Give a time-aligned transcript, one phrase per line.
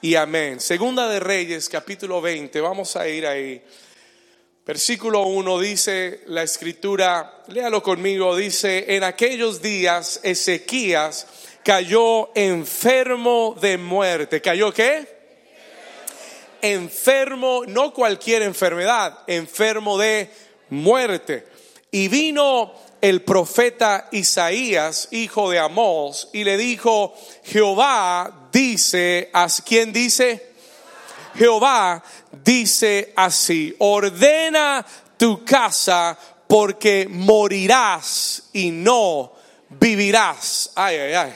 [0.00, 0.60] y amén.
[0.60, 3.62] Segunda de Reyes, capítulo 20, vamos a ir ahí.
[4.64, 11.26] Versículo 1 dice la escritura, léalo conmigo, dice, en aquellos días Ezequías
[11.64, 14.40] cayó enfermo de muerte.
[14.40, 15.18] ¿Cayó qué?
[16.60, 20.30] Enfermo, no cualquier enfermedad, enfermo de
[20.70, 21.46] muerte.
[21.90, 29.92] Y vino el profeta Isaías, hijo de Amós, y le dijo, Jehová dice, ¿a quién
[29.92, 30.48] dice?
[31.36, 32.02] Jehová
[32.44, 34.84] dice así, ordena
[35.16, 36.18] tu casa
[36.48, 39.32] porque morirás y no
[39.68, 40.72] vivirás.
[40.74, 41.34] Ay, ay, ay.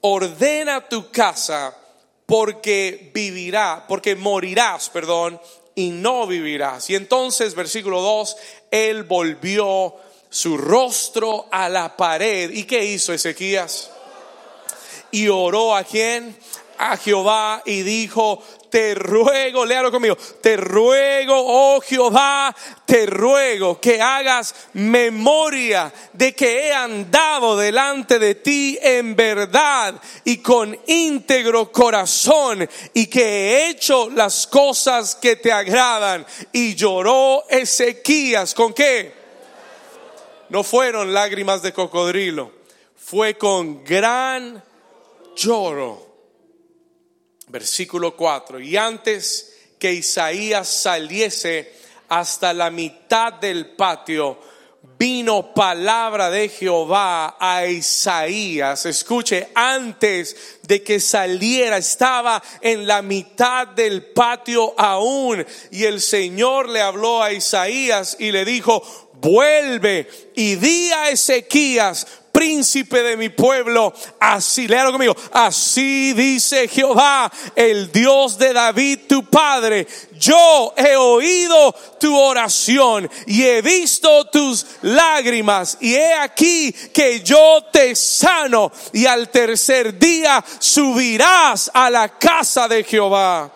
[0.00, 1.76] Ordena tu casa
[2.24, 5.38] porque vivirá, porque morirás, perdón,
[5.74, 6.88] y no vivirás.
[6.88, 8.36] Y entonces, versículo 2,
[8.70, 9.94] él volvió
[10.30, 12.50] su rostro a la pared.
[12.50, 13.90] ¿Y qué hizo Ezequías?
[15.10, 16.36] Y oró a quién?
[16.78, 18.42] A Jehová y dijo,
[18.76, 26.66] te ruego, léalo conmigo, te ruego, oh Jehová, te ruego que hagas memoria de que
[26.66, 29.94] he andado delante de ti en verdad
[30.24, 36.26] y con íntegro corazón y que he hecho las cosas que te agradan.
[36.52, 39.14] Y lloró Ezequías, ¿con qué?
[40.50, 42.52] No fueron lágrimas de cocodrilo,
[42.94, 44.62] fue con gran
[45.36, 46.06] lloro
[47.48, 48.60] Versículo 4.
[48.60, 51.72] Y antes que Isaías saliese
[52.08, 54.40] hasta la mitad del patio,
[54.98, 58.84] vino palabra de Jehová a Isaías.
[58.86, 65.46] Escuche, antes de que saliera, estaba en la mitad del patio aún.
[65.70, 68.82] Y el Señor le habló a Isaías y le dijo,
[69.14, 72.06] vuelve y di a Ezequías,
[72.46, 73.92] príncipe de mi pueblo.
[74.20, 75.16] Así, léalo conmigo.
[75.32, 79.86] Así dice Jehová, el Dios de David, tu padre.
[80.12, 87.64] Yo he oído tu oración y he visto tus lágrimas y he aquí que yo
[87.72, 93.50] te sano y al tercer día subirás a la casa de Jehová.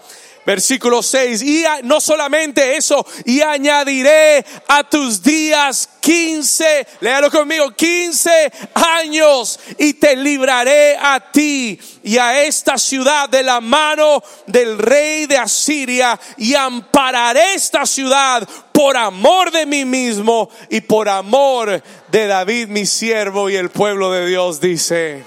[0.51, 8.51] Versículo 6, y no solamente eso, y añadiré a tus días 15, léalo conmigo, 15
[8.75, 15.27] años, y te libraré a ti y a esta ciudad de la mano del rey
[15.27, 22.27] de Asiria, y ampararé esta ciudad por amor de mí mismo y por amor de
[22.27, 25.23] David mi siervo y el pueblo de Dios dice.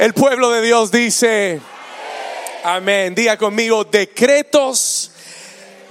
[0.00, 1.60] El pueblo de Dios dice.
[2.68, 3.14] Amén.
[3.14, 5.12] Diga conmigo, decretos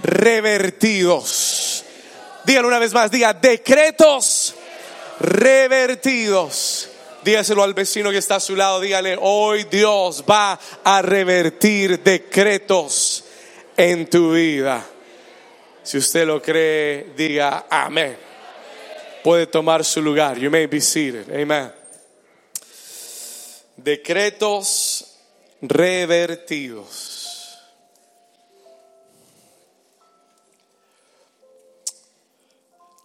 [0.04, 1.86] revertidos.
[2.44, 4.54] Dígalo una vez más, diga, decretos
[5.22, 6.90] revertidos.
[7.24, 13.24] Dígaselo al vecino que está a su lado, dígale, hoy Dios va a revertir decretos
[13.78, 14.86] en tu vida.
[15.82, 18.18] Si usted lo cree, diga amén.
[19.24, 20.38] Puede tomar su lugar.
[20.38, 21.34] You may be seated.
[21.34, 21.72] Amen.
[23.78, 25.05] Decretos
[25.70, 27.60] revertidos.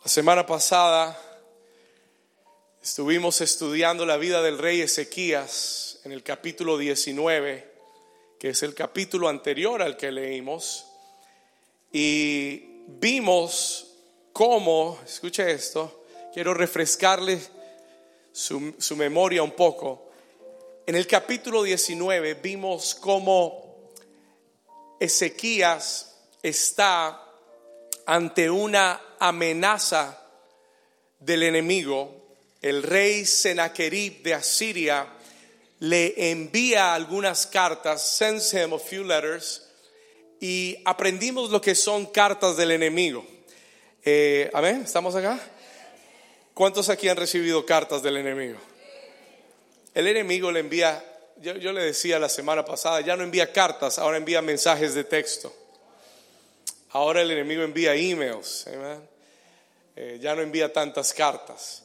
[0.03, 1.19] La semana pasada
[2.83, 7.71] estuvimos estudiando la vida del rey Ezequías en el capítulo 19,
[8.39, 10.87] que es el capítulo anterior al que leímos,
[11.93, 13.95] y vimos
[14.33, 17.41] cómo, escuche esto, quiero refrescarle
[18.33, 20.10] su, su memoria un poco,
[20.91, 23.93] en el capítulo 19 vimos cómo
[24.99, 27.29] Ezequías está
[28.07, 30.21] ante una amenaza
[31.21, 32.35] del enemigo.
[32.61, 35.07] El rey Sennacherib de Asiria
[35.79, 39.63] le envía algunas cartas, sends him a few letters,
[40.41, 43.25] y aprendimos lo que son cartas del enemigo.
[44.05, 45.39] Eh, Amén, ¿estamos acá?
[46.53, 48.70] ¿Cuántos aquí han recibido cartas del enemigo?
[49.95, 51.05] El enemigo le envía,
[51.41, 55.53] yo, le decía la semana pasada, ya no envía cartas, ahora envía mensajes de texto.
[56.91, 58.67] Ahora el enemigo envía emails,
[59.97, 61.85] eh, ya no envía tantas cartas.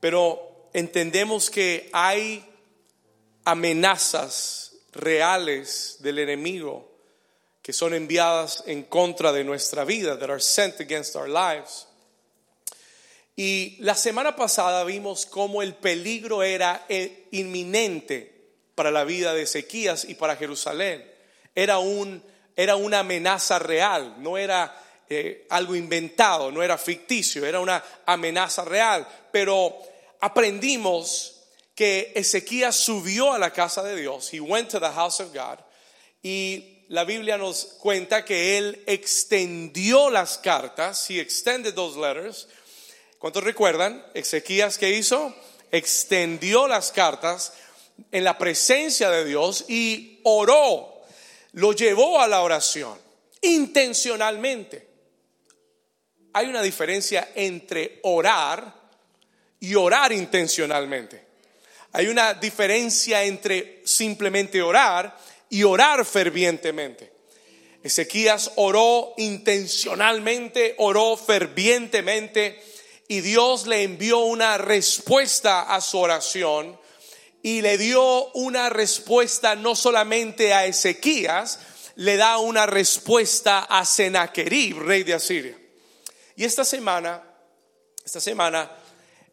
[0.00, 2.46] Pero entendemos que hay
[3.44, 6.90] amenazas reales del enemigo
[7.62, 11.86] que son enviadas en contra de nuestra vida, that are sent against our lives.
[13.42, 16.84] Y la semana pasada vimos cómo el peligro era
[17.30, 21.10] inminente para la vida de Ezequías y para Jerusalén.
[21.54, 22.22] Era, un,
[22.54, 24.78] era una amenaza real, no era
[25.08, 29.08] eh, algo inventado, no era ficticio, era una amenaza real.
[29.32, 29.74] Pero
[30.20, 31.40] aprendimos
[31.74, 35.58] que Ezequías subió a la casa de Dios, he went to the house of God,
[36.22, 42.46] Y la Biblia nos cuenta que él extendió las cartas, he extended those letters.
[43.20, 44.02] ¿Cuántos recuerdan?
[44.14, 45.36] Ezequías que hizo?
[45.70, 47.52] Extendió las cartas
[48.10, 51.02] en la presencia de Dios y oró,
[51.52, 52.98] lo llevó a la oración
[53.42, 54.88] intencionalmente.
[56.32, 58.74] Hay una diferencia entre orar
[59.60, 61.22] y orar intencionalmente.
[61.92, 65.14] Hay una diferencia entre simplemente orar
[65.50, 67.12] y orar fervientemente.
[67.82, 72.79] Ezequías oró intencionalmente, oró fervientemente
[73.10, 76.78] y Dios le envió una respuesta a su oración
[77.42, 81.58] y le dio una respuesta no solamente a Ezequías,
[81.96, 85.58] le da una respuesta a Sennacherib, rey de Asiria.
[86.36, 87.20] Y esta semana,
[88.04, 88.70] esta semana,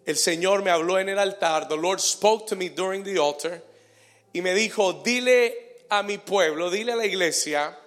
[0.08, 3.64] el Señor me habló en el altar, the Lord spoke to me during the altar,
[4.34, 7.78] y me dijo, dile a mi pueblo, dile a la iglesia,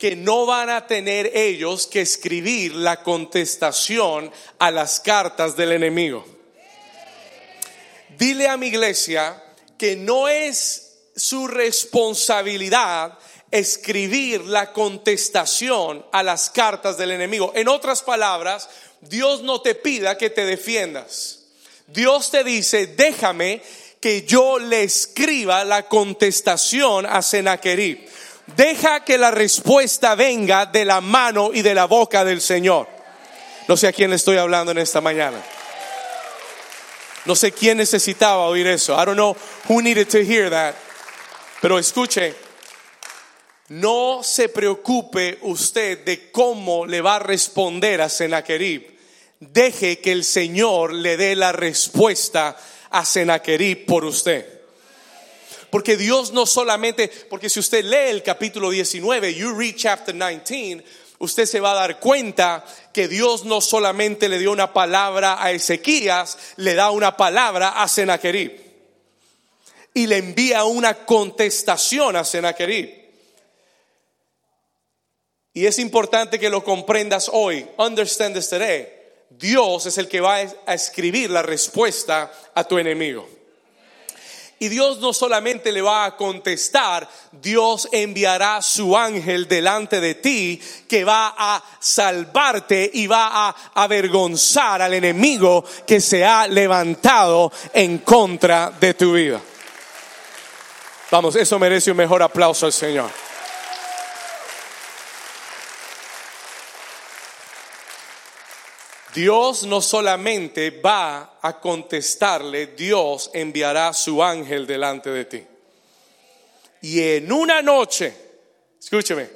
[0.00, 6.24] que no van a tener ellos que escribir la contestación a las cartas del enemigo.
[8.16, 9.44] Dile a mi iglesia
[9.76, 13.18] que no es su responsabilidad
[13.50, 17.52] escribir la contestación a las cartas del enemigo.
[17.54, 18.70] En otras palabras,
[19.02, 21.40] Dios no te pida que te defiendas.
[21.88, 23.60] Dios te dice, déjame
[24.00, 28.08] que yo le escriba la contestación a Sennacherib.
[28.56, 32.88] Deja que la respuesta venga de la mano y de la boca del Señor.
[33.68, 35.40] No sé a quién le estoy hablando en esta mañana.
[37.24, 38.94] No sé quién necesitaba oír eso.
[38.94, 39.36] I don't know
[39.68, 40.74] who needed to hear that.
[41.60, 42.34] Pero escuche,
[43.68, 48.98] no se preocupe usted de cómo le va a responder a Sennacherib.
[49.38, 52.56] Deje que el Señor le dé la respuesta
[52.90, 54.59] a Sennacherib por usted.
[55.70, 60.84] Porque Dios no solamente, porque si usted lee el capítulo 19, you read chapter 19,
[61.18, 65.52] usted se va a dar cuenta que Dios no solamente le dio una palabra a
[65.52, 68.68] Ezequías, le da una palabra a Sennacherib.
[69.94, 73.00] Y le envía una contestación a Sennacherib.
[75.52, 77.66] Y es importante que lo comprendas hoy.
[77.76, 78.88] Understand this today.
[79.30, 83.39] Dios es el que va a escribir la respuesta a tu enemigo.
[84.62, 90.60] Y Dios no solamente le va a contestar, Dios enviará su ángel delante de ti
[90.86, 97.98] que va a salvarte y va a avergonzar al enemigo que se ha levantado en
[98.00, 99.40] contra de tu vida.
[101.10, 103.29] Vamos, eso merece un mejor aplauso al Señor.
[109.14, 115.42] Dios no solamente va a contestarle, Dios enviará su ángel delante de ti.
[116.82, 118.14] Y en una noche,
[118.80, 119.28] escúcheme,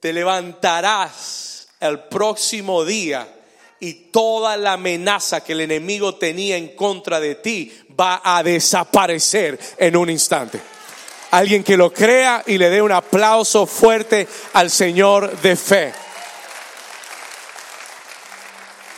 [0.00, 3.26] te levantarás el próximo día
[3.80, 9.58] y toda la amenaza que el enemigo tenía en contra de ti va a desaparecer
[9.76, 10.60] en un instante.
[11.30, 15.92] Alguien que lo crea y le dé un aplauso fuerte al Señor de fe.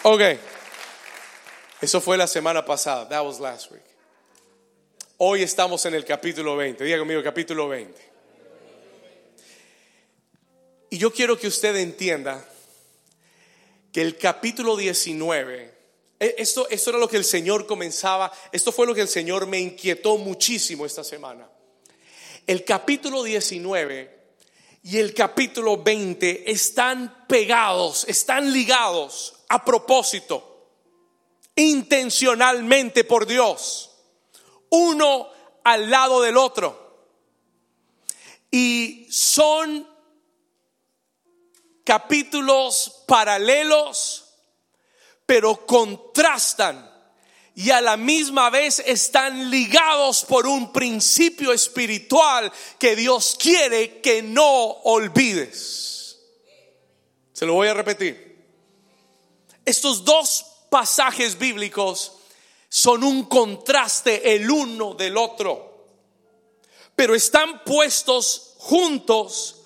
[0.08, 0.20] Ok.
[1.80, 3.08] Eso fue la semana pasada.
[3.08, 3.82] That was last week.
[5.16, 6.84] Hoy estamos en el capítulo 20.
[6.84, 8.12] Diga conmigo, capítulo 20.
[10.90, 12.48] Y yo quiero que usted entienda
[13.90, 15.74] que el capítulo 19,
[16.20, 19.48] e, esto, esto era lo que el Señor comenzaba, esto fue lo que el Señor
[19.48, 21.50] me inquietó muchísimo esta semana.
[22.46, 24.18] El capítulo 19
[24.84, 30.70] y el capítulo 20 están pegados, están ligados a propósito,
[31.54, 33.90] intencionalmente por Dios,
[34.70, 35.28] uno
[35.64, 36.84] al lado del otro.
[38.50, 39.88] Y son
[41.84, 44.34] capítulos paralelos,
[45.24, 46.96] pero contrastan
[47.56, 54.22] y a la misma vez están ligados por un principio espiritual que Dios quiere que
[54.22, 56.18] no olvides.
[57.32, 58.25] Se lo voy a repetir.
[59.66, 62.12] Estos dos pasajes bíblicos
[62.68, 65.88] son un contraste el uno del otro,
[66.94, 69.62] pero están puestos juntos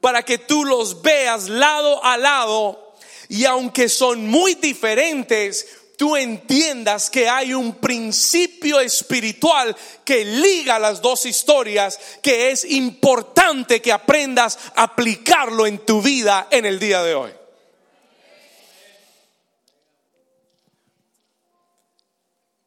[0.00, 2.94] para que tú los veas lado a lado
[3.28, 5.66] y aunque son muy diferentes,
[5.98, 13.82] tú entiendas que hay un principio espiritual que liga las dos historias, que es importante
[13.82, 17.32] que aprendas a aplicarlo en tu vida en el día de hoy.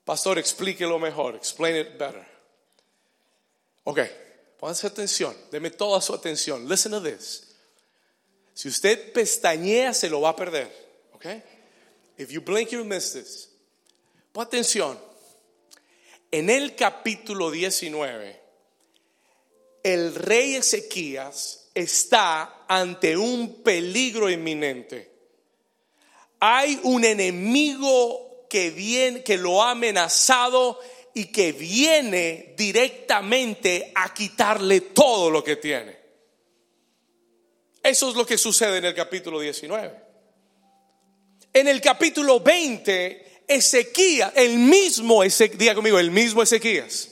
[0.10, 1.36] Pastor, explíquelo mejor.
[1.36, 2.26] Explain it better.
[3.84, 4.00] Ok,
[4.60, 6.68] pónganse atención, deme toda su atención.
[6.68, 7.56] Listen to this.
[8.56, 10.68] Si usted pestañea, se lo va a perder.
[11.14, 11.44] Okay?
[12.18, 13.50] If you blink, you'll miss this.
[14.32, 14.98] Pon atención.
[16.32, 18.42] En el capítulo 19,
[19.84, 25.12] el rey Ezequías está ante un peligro inminente.
[26.40, 30.80] Hay un enemigo que viene, que lo ha amenazado
[31.14, 35.98] y que viene directamente a quitarle todo lo que tiene.
[37.84, 40.10] Eso es lo que sucede en el capítulo 19.
[41.54, 47.10] En el capítulo 20, Ezequías, el mismo Ezequías, diga conmigo, el mismo Ezequías,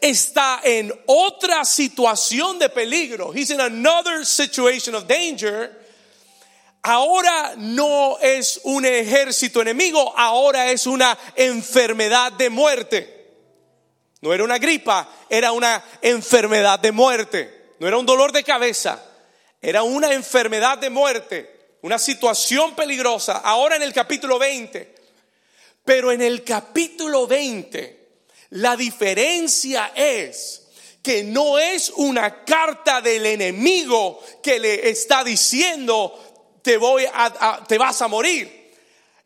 [0.00, 3.32] está en otra situación de peligro.
[3.34, 5.77] He's in another situation of danger.
[6.90, 13.28] Ahora no es un ejército enemigo, ahora es una enfermedad de muerte.
[14.22, 17.74] No era una gripa, era una enfermedad de muerte.
[17.78, 19.04] No era un dolor de cabeza,
[19.60, 23.36] era una enfermedad de muerte, una situación peligrosa.
[23.36, 24.94] Ahora en el capítulo 20.
[25.84, 28.08] Pero en el capítulo 20,
[28.52, 30.68] la diferencia es
[31.02, 36.27] que no es una carta del enemigo que le está diciendo
[36.62, 38.74] te voy a, te vas a morir.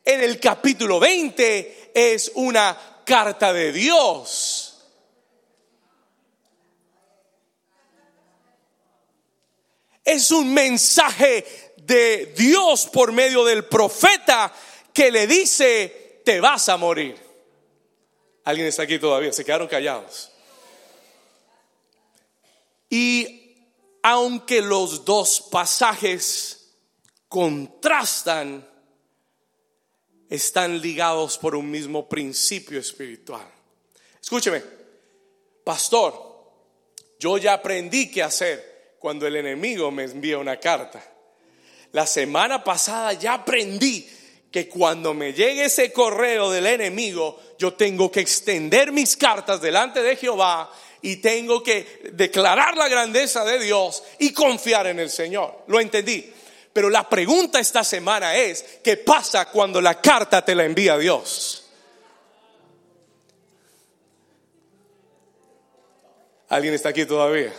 [0.04, 4.72] En el capítulo 20 es una carta de Dios
[10.04, 14.52] es un mensaje de Dios por medio del profeta
[14.92, 17.16] que le dice, te vas a morir.
[18.44, 19.32] ¿Alguien está aquí todavía?
[19.32, 20.30] Se quedaron callados.
[22.90, 23.56] Y
[24.02, 26.61] aunque los dos pasajes
[27.32, 28.68] contrastan,
[30.28, 33.48] están ligados por un mismo principio espiritual.
[34.20, 34.62] Escúcheme,
[35.64, 36.12] pastor,
[37.18, 41.02] yo ya aprendí qué hacer cuando el enemigo me envía una carta.
[41.92, 44.06] La semana pasada ya aprendí
[44.50, 50.02] que cuando me llegue ese correo del enemigo, yo tengo que extender mis cartas delante
[50.02, 50.70] de Jehová
[51.00, 55.64] y tengo que declarar la grandeza de Dios y confiar en el Señor.
[55.68, 56.30] Lo entendí.
[56.72, 61.70] Pero la pregunta esta semana es, ¿qué pasa cuando la carta te la envía Dios?
[66.48, 67.52] ¿Alguien está aquí todavía?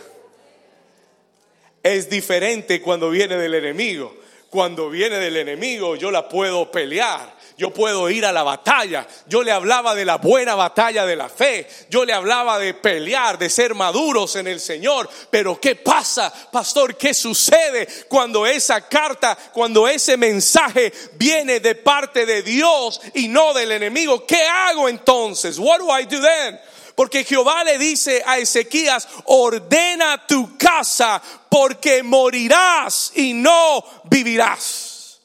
[1.84, 4.16] es diferente cuando viene del enemigo.
[4.54, 7.34] Cuando viene del enemigo yo la puedo pelear.
[7.58, 9.04] Yo puedo ir a la batalla.
[9.26, 11.66] Yo le hablaba de la buena batalla de la fe.
[11.90, 15.10] Yo le hablaba de pelear, de ser maduros en el Señor.
[15.28, 16.96] Pero ¿qué pasa, pastor?
[16.96, 23.54] ¿Qué sucede cuando esa carta, cuando ese mensaje viene de parte de Dios y no
[23.54, 24.24] del enemigo?
[24.24, 25.58] ¿Qué hago entonces?
[25.58, 26.60] What do I do then?
[26.94, 35.20] Porque Jehová le dice a Ezequías, ordena tu casa porque morirás y no vivirás.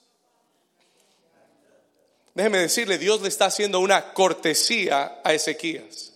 [2.34, 6.14] Déjeme decirle, Dios le está haciendo una cortesía a Ezequías.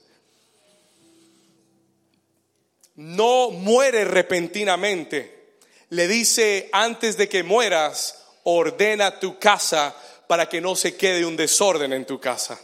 [2.96, 5.58] No muere repentinamente.
[5.90, 9.96] Le dice, antes de que mueras, ordena tu casa
[10.28, 12.60] para que no se quede un desorden en tu casa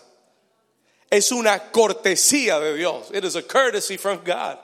[1.09, 3.09] es una cortesía de Dios.
[3.13, 4.59] It is a courtesy from God.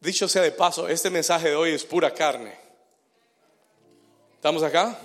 [0.00, 2.56] Dicho sea de paso, este mensaje de hoy es pura carne.
[4.34, 4.98] ¿Estamos acá?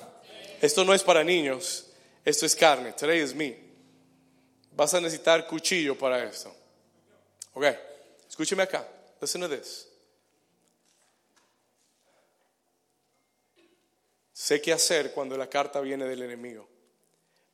[0.62, 1.88] Esto no es para niños,
[2.24, 2.93] esto es carne.
[2.93, 3.57] Today is me.
[4.74, 6.55] Vas a necesitar cuchillo para esto.
[7.53, 7.65] Ok,
[8.29, 8.88] escúcheme acá.
[9.19, 9.88] Listen to this.
[14.33, 16.67] Sé qué hacer cuando la carta viene del enemigo,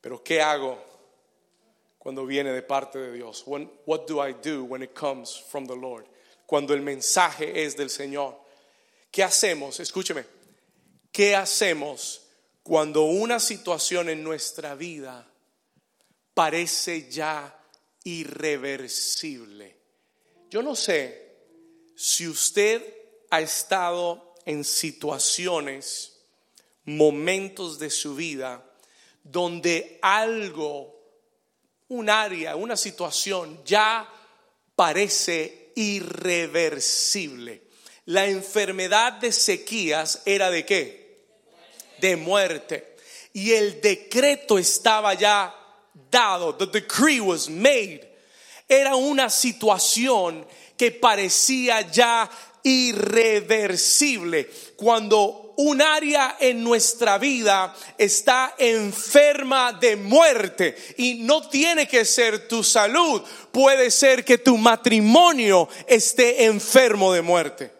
[0.01, 0.96] pero ¿qué hago
[2.07, 3.43] cuando viene de parte de Dios?
[3.45, 6.05] what do I do when it comes from the Lord?
[6.45, 8.33] Cuando el mensaje es del Señor.
[9.11, 9.81] ¿Qué hacemos?
[9.81, 10.23] Escúcheme.
[11.11, 12.21] ¿Qué hacemos
[12.63, 15.29] cuando una situación en nuestra vida
[16.33, 17.61] parece ya
[18.05, 19.75] irreversible?
[20.49, 21.35] Yo no sé
[21.93, 22.85] si usted
[23.31, 26.21] ha estado en situaciones,
[26.85, 28.63] momentos de su vida
[29.25, 30.96] donde algo
[31.89, 34.07] un área, una situación ya
[34.75, 37.63] parece irreversible.
[38.05, 41.25] La enfermedad de sequías era de qué?
[41.99, 42.95] De muerte.
[43.33, 45.53] Y el decreto estaba ya
[46.09, 46.55] dado.
[46.55, 48.01] The decree was made.
[48.67, 52.29] Era una situación que parecía ya
[52.63, 54.49] irreversible.
[54.75, 62.47] Cuando un área en nuestra vida está enferma de muerte y no tiene que ser
[62.47, 63.21] tu salud,
[63.51, 67.71] puede ser que tu matrimonio esté enfermo de muerte.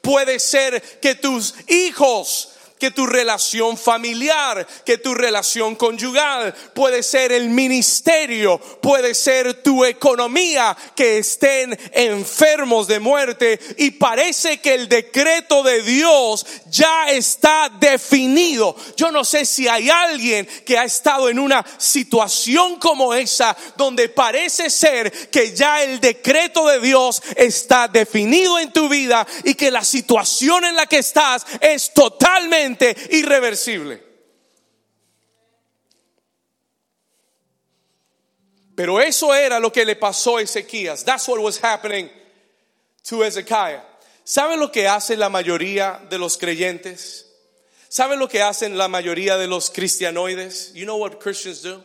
[0.00, 7.32] Puede ser que tus hijos que tu relación familiar, que tu relación conyugal, puede ser
[7.32, 13.58] el ministerio, puede ser tu economía, que estén enfermos de muerte.
[13.78, 18.76] Y parece que el decreto de Dios ya está definido.
[18.96, 24.08] Yo no sé si hay alguien que ha estado en una situación como esa, donde
[24.08, 29.70] parece ser que ya el decreto de Dios está definido en tu vida y que
[29.70, 32.65] la situación en la que estás es totalmente
[33.10, 34.02] irreversible.
[38.74, 41.04] Pero eso era lo que le pasó a Ezequías.
[41.04, 42.10] That's what was happening
[43.04, 43.82] to Ezekiah.
[44.22, 47.26] ¿Saben lo que hacen la mayoría de los creyentes?
[47.88, 50.74] ¿Saben lo que hacen la mayoría de los cristianoides?
[50.74, 51.82] You know what Christians do?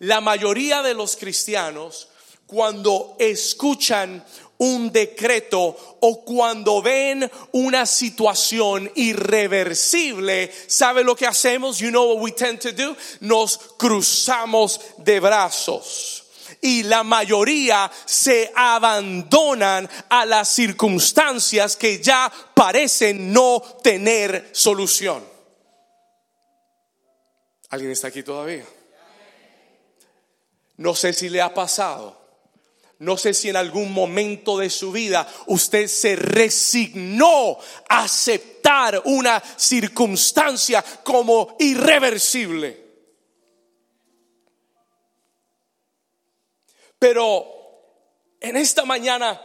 [0.00, 2.08] La mayoría de los cristianos
[2.46, 4.24] cuando escuchan
[4.64, 11.78] un decreto o cuando ven una situación irreversible, ¿sabe lo que hacemos?
[11.78, 12.96] You know what we tend to do?
[13.20, 16.22] Nos cruzamos de brazos.
[16.62, 25.22] Y la mayoría se abandonan a las circunstancias que ya parecen no tener solución.
[27.68, 28.64] ¿Alguien está aquí todavía?
[30.78, 32.23] No sé si le ha pasado
[32.98, 37.58] no sé si en algún momento de su vida usted se resignó
[37.88, 42.82] a aceptar una circunstancia como irreversible.
[46.98, 47.46] Pero
[48.40, 49.40] en esta mañana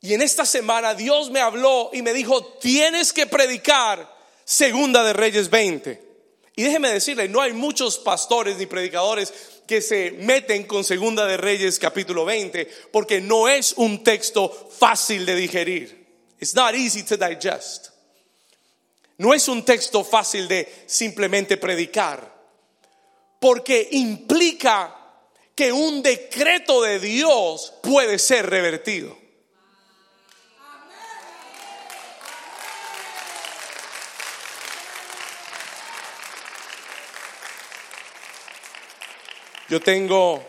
[0.00, 5.12] y en esta semana Dios me habló y me dijo, tienes que predicar Segunda de
[5.12, 6.08] Reyes 20.
[6.56, 11.36] Y déjeme decirle, no hay muchos pastores ni predicadores que se meten con Segunda de
[11.36, 16.06] Reyes capítulo 20 porque no es un texto fácil de digerir.
[16.40, 17.90] It's not easy to digest.
[19.18, 22.34] No es un texto fácil de simplemente predicar
[23.38, 24.94] porque implica
[25.54, 29.16] que un decreto de Dios puede ser revertido.
[39.68, 40.42] Yo tengo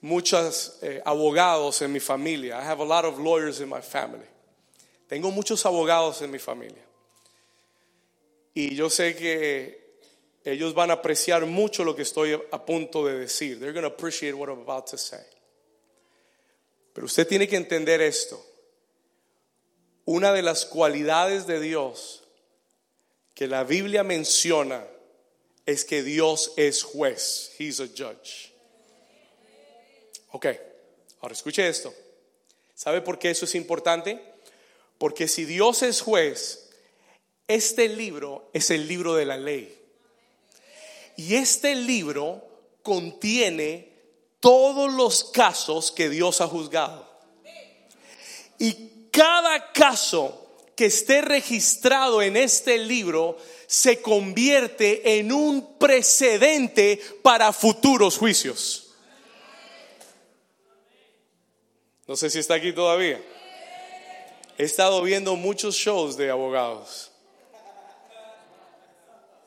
[0.00, 2.58] muchos eh, abogados en mi familia.
[2.58, 4.26] I have a lot of lawyers in my family.
[5.08, 6.84] Tengo muchos abogados en mi familia.
[8.54, 10.00] Y yo sé que
[10.44, 13.60] ellos van a apreciar mucho lo que estoy a punto de decir.
[13.60, 15.22] They're going to appreciate what I'm about to say.
[16.92, 18.44] Pero usted tiene que entender esto.
[20.06, 22.24] Una de las cualidades de Dios
[23.34, 24.84] que la Biblia menciona
[25.68, 27.52] es que Dios es juez.
[27.58, 28.54] He's a judge.
[30.32, 30.46] Ok,
[31.20, 31.94] ahora escuche esto.
[32.74, 34.18] ¿Sabe por qué eso es importante?
[34.96, 36.70] Porque si Dios es juez,
[37.46, 39.78] este libro es el libro de la ley.
[41.18, 42.48] Y este libro
[42.82, 43.92] contiene
[44.40, 47.06] todos los casos que Dios ha juzgado.
[48.58, 53.36] Y cada caso que esté registrado en este libro
[53.68, 58.94] se convierte en un precedente para futuros juicios.
[62.06, 63.20] No sé si está aquí todavía.
[64.56, 67.12] He estado viendo muchos shows de abogados.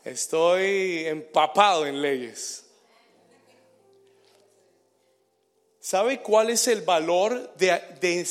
[0.06, 2.64] Estoy empapado en leyes.
[5.80, 8.28] ¿Sabe cuál es el valor de, de,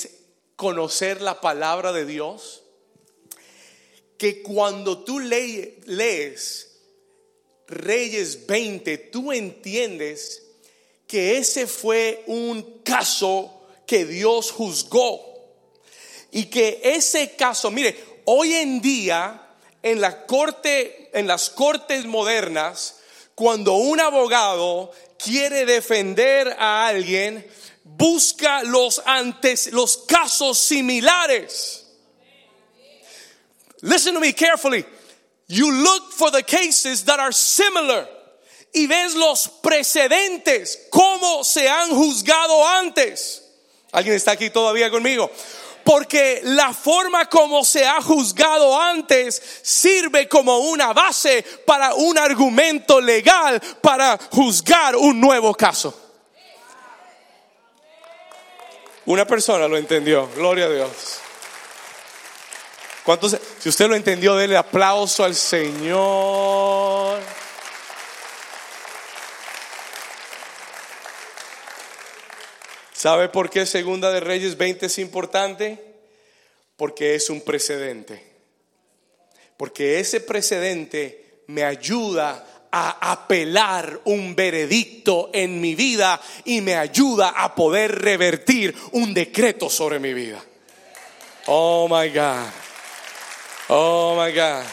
[0.55, 2.60] conocer la palabra de Dios?
[4.20, 6.68] Que cuando tú lees
[7.66, 10.42] Reyes 20, tú entiendes
[11.06, 15.24] que ese fue un caso que Dios juzgó.
[16.33, 22.96] Y que ese caso, mire, hoy en día en la corte, en las cortes modernas,
[23.35, 27.50] cuando un abogado quiere defender a alguien,
[27.85, 31.87] busca los antes, los casos similares.
[33.82, 34.84] Listen to me carefully.
[35.48, 38.06] You look for the cases that are similar.
[38.72, 43.42] Y ves los precedentes, cómo se han juzgado antes.
[43.92, 45.28] ¿Alguien está aquí todavía conmigo?
[45.82, 53.00] Porque la forma como se ha juzgado antes sirve como una base para un argumento
[53.00, 55.92] legal para juzgar un nuevo caso.
[59.06, 61.18] Una persona lo entendió, gloria a Dios.
[63.02, 63.36] ¿Cuántos?
[63.61, 67.20] Si usted lo entendió, déle aplauso al Señor.
[72.94, 75.79] ¿Sabe por qué Segunda de Reyes 20 es importante?
[76.79, 78.25] Porque es un precedente.
[79.59, 87.35] Porque ese precedente me ayuda a apelar un veredicto en mi vida y me ayuda
[87.37, 90.42] a poder revertir un decreto sobre mi vida.
[91.46, 92.69] Oh my God.
[93.72, 94.64] Oh my God.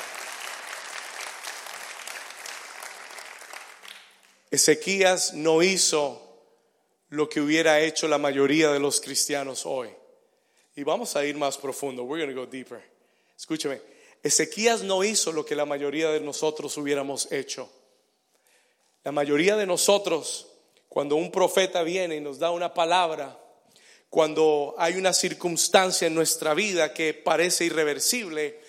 [4.50, 6.20] Ezequías no hizo
[7.10, 9.90] lo que hubiera hecho la mayoría de los cristianos hoy.
[10.76, 12.06] Y vamos a ir más profundo.
[12.06, 12.82] We're going to go deeper.
[13.38, 13.82] Escúcheme.
[14.24, 17.70] Ezequías no hizo lo que la mayoría de nosotros hubiéramos hecho.
[19.04, 20.48] La mayoría de nosotros,
[20.90, 23.40] cuando un profeta viene y nos da una palabra,
[24.10, 28.66] cuando hay una circunstancia en nuestra vida que parece irreversible,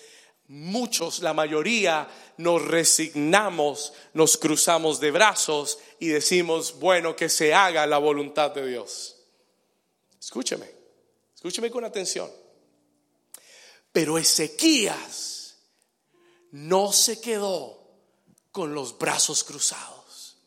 [0.49, 2.07] muchos, la mayoría,
[2.37, 8.67] nos resignamos, nos cruzamos de brazos y decimos, bueno, que se haga la voluntad de
[8.67, 9.15] Dios.
[10.19, 10.69] Escúcheme,
[11.33, 12.29] escúcheme con atención.
[13.91, 15.57] Pero Ezequías
[16.51, 17.79] no se quedó
[18.51, 20.37] con los brazos cruzados.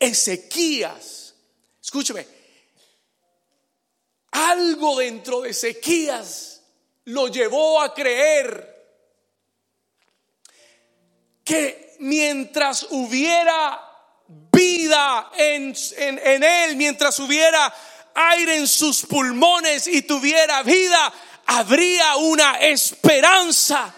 [0.00, 1.34] Ezequías,
[1.80, 2.26] escúcheme,
[4.32, 6.62] algo dentro de Ezequías
[7.04, 8.77] lo llevó a creer
[11.48, 13.80] que mientras hubiera
[14.52, 17.74] vida en, en, él, mientras hubiera
[18.14, 21.10] aire en sus pulmones y tuviera vida,
[21.46, 23.94] habría una esperanza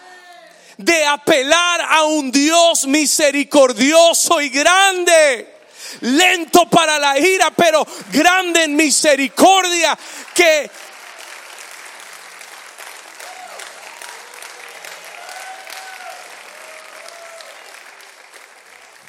[0.77, 5.53] de apelar a un Dios misericordioso y grande
[5.99, 9.99] lento para la ira, pero grande en misericordia,
[10.33, 10.71] que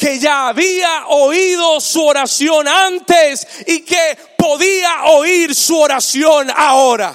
[0.03, 7.15] que ya había oído su oración antes y que podía oír su oración ahora.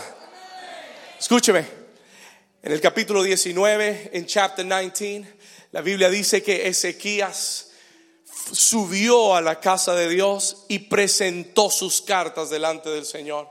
[1.19, 1.65] Escúcheme,
[2.63, 5.27] en el capítulo 19, en chapter 19,
[5.73, 7.71] la Biblia dice que Ezequías
[8.53, 13.49] subió a la casa de Dios y presentó sus cartas delante del Señor.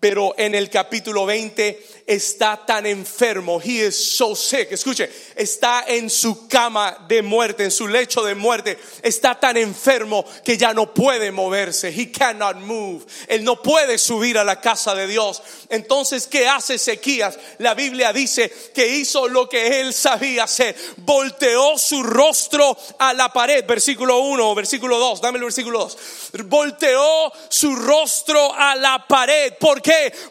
[0.00, 6.08] Pero en el capítulo 20 está tan enfermo, he is so sick, escuche, está en
[6.08, 10.94] su cama de muerte, en su lecho de muerte, está tan enfermo que ya no
[10.94, 15.42] puede moverse, he cannot move, él no puede subir a la casa de Dios.
[15.68, 17.38] Entonces, ¿qué hace Ezequías?
[17.58, 23.32] La Biblia dice que hizo lo que él sabía hacer, volteó su rostro a la
[23.32, 25.98] pared, versículo 1, versículo 2, dame el versículo 2,
[26.46, 29.82] volteó su rostro a la pared, ¿por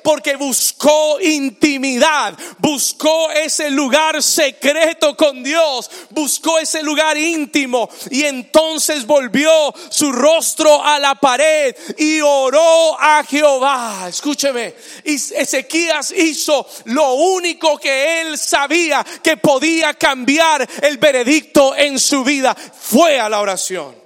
[0.03, 8.23] Porque buscó intimidad intimidad, buscó ese lugar secreto con Dios, buscó ese lugar íntimo y
[8.23, 14.05] entonces volvió su rostro a la pared y oró a Jehová.
[14.09, 22.23] Escúcheme, Ezequías hizo lo único que él sabía que podía cambiar el veredicto en su
[22.23, 23.96] vida, fue a la oración.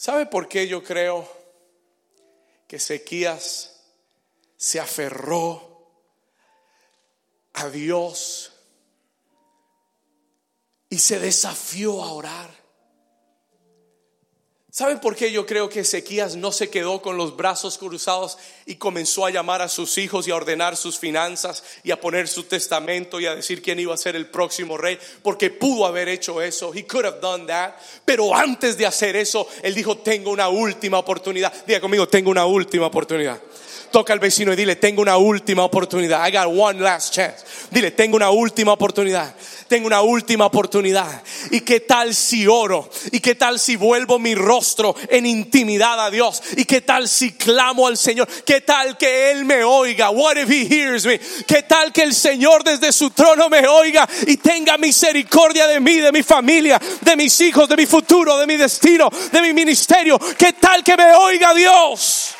[0.00, 1.28] ¿Sabe por qué yo creo?
[2.66, 3.82] que Ezequías
[4.56, 5.92] se aferró
[7.52, 8.50] a Dios
[10.88, 12.50] y se desafió a orar.
[14.72, 18.76] ¿Saben por qué yo creo que Ezequías no se quedó con los brazos cruzados y
[18.76, 22.44] comenzó a llamar a sus hijos y a ordenar sus finanzas y a poner su
[22.44, 24.96] testamento y a decir quién iba a ser el próximo rey?
[25.24, 26.72] Porque pudo haber hecho eso.
[26.72, 27.74] He could have done that.
[28.04, 31.52] Pero antes de hacer eso, él dijo, tengo una última oportunidad.
[31.66, 33.40] Diga conmigo, tengo una última oportunidad.
[33.90, 36.26] Toca al vecino y dile, tengo una última oportunidad.
[36.26, 37.44] I got one last chance.
[37.70, 39.34] Dile, tengo una última oportunidad.
[39.66, 41.22] Tengo una última oportunidad.
[41.50, 42.90] ¿Y qué tal si oro?
[43.12, 46.42] ¿Y qué tal si vuelvo mi rostro en intimidad a Dios?
[46.56, 48.28] ¿Y qué tal si clamo al Señor?
[48.44, 50.10] ¿Qué tal que Él me oiga?
[50.10, 51.20] What if He hears me?
[51.46, 56.00] ¿Qué tal que el Señor desde su trono me oiga y tenga misericordia de mí,
[56.00, 60.18] de mi familia, de mis hijos, de mi futuro, de mi destino, de mi ministerio?
[60.36, 62.34] ¿Qué tal que me oiga Dios?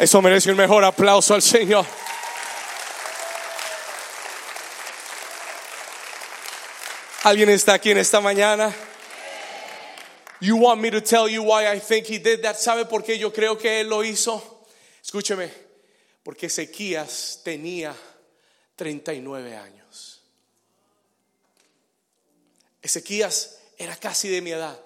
[0.00, 1.84] Eso merece un mejor aplauso al Señor.
[7.24, 8.74] ¿Alguien está aquí en esta mañana?
[10.40, 12.56] You want me to tell you why I think he did that?
[12.56, 14.64] ¿Sabe por qué yo creo que él lo hizo?
[15.04, 15.52] Escúcheme,
[16.22, 17.94] porque Ezequías tenía
[18.76, 20.22] 39 años.
[22.80, 24.80] Ezequías era casi de mi edad.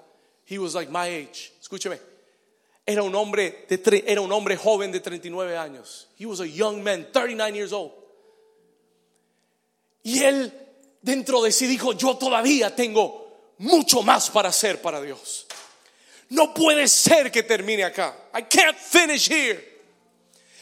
[0.45, 1.53] He was like my age.
[1.63, 2.14] Escúcheme.
[2.87, 6.09] Era un hombre de era un hombre joven de 39 años.
[6.19, 7.93] He was a young man, 39 years old.
[10.03, 10.53] Y él
[11.01, 15.47] dentro de sí dijo, yo todavía tengo mucho más para hacer para Dios.
[16.31, 18.15] No puede ser que termine acá.
[18.35, 19.73] I can't finish here.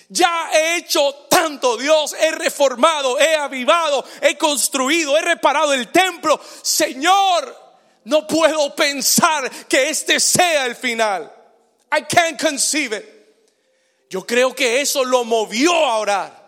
[0.09, 6.39] Ya he hecho tanto, Dios, he reformado, he avivado, he construido, he reparado el templo.
[6.63, 7.57] Señor,
[8.05, 11.33] no puedo pensar que este sea el final.
[11.93, 13.05] I can't conceive it.
[14.09, 16.43] Yo creo que eso lo movió a orar.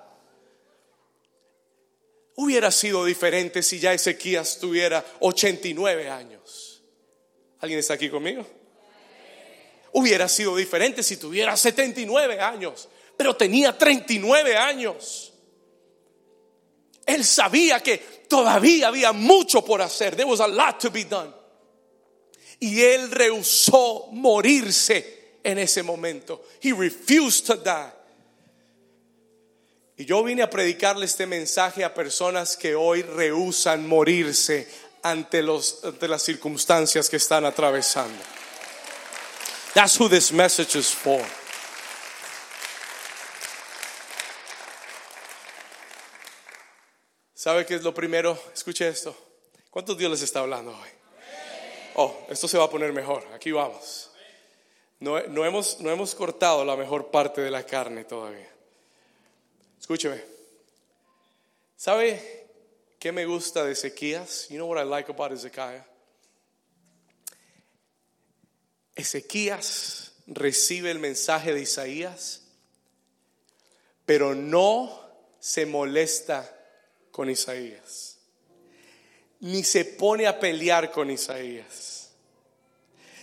[2.36, 6.82] Hubiera sido diferente si ya Ezequías tuviera 89 años.
[7.60, 8.44] ¿Alguien está aquí conmigo?
[9.92, 15.32] Hubiera sido diferente si tuviera 79 años, pero tenía 39 años.
[17.06, 20.16] Él sabía que todavía había mucho por hacer.
[20.16, 21.32] There was a lot to be done.
[22.60, 25.13] Y él rehusó morirse
[25.44, 26.42] en ese momento.
[26.60, 27.92] He refused to die.
[29.96, 34.66] Y yo vine a predicarle este mensaje a personas que hoy rehusan morirse
[35.02, 38.18] ante, los, ante las circunstancias que están atravesando.
[39.74, 41.24] That's who this message is for.
[47.34, 48.38] ¿Sabe qué es lo primero?
[48.54, 49.14] Escuche esto.
[49.70, 50.88] ¿Cuántos Dios les está hablando hoy?
[51.96, 53.24] Oh, esto se va a poner mejor.
[53.34, 54.10] Aquí vamos.
[55.00, 58.48] No, no hemos, no hemos cortado la mejor parte de la carne todavía.
[59.78, 60.22] Escúcheme.
[61.76, 62.48] ¿Sabe
[62.98, 64.48] qué me gusta de Ezequías?
[64.48, 65.84] You know what I like about Ezequiah?
[68.94, 72.42] Ezequías recibe el mensaje de Isaías,
[74.06, 75.00] pero no
[75.40, 76.50] se molesta
[77.10, 78.18] con Isaías,
[79.40, 81.93] ni se pone a pelear con Isaías,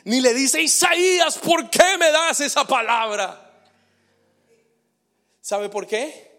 [0.05, 3.65] ni le dice, Isaías, ¿por qué me das esa palabra?
[5.41, 6.31] ¿Sabe por qué?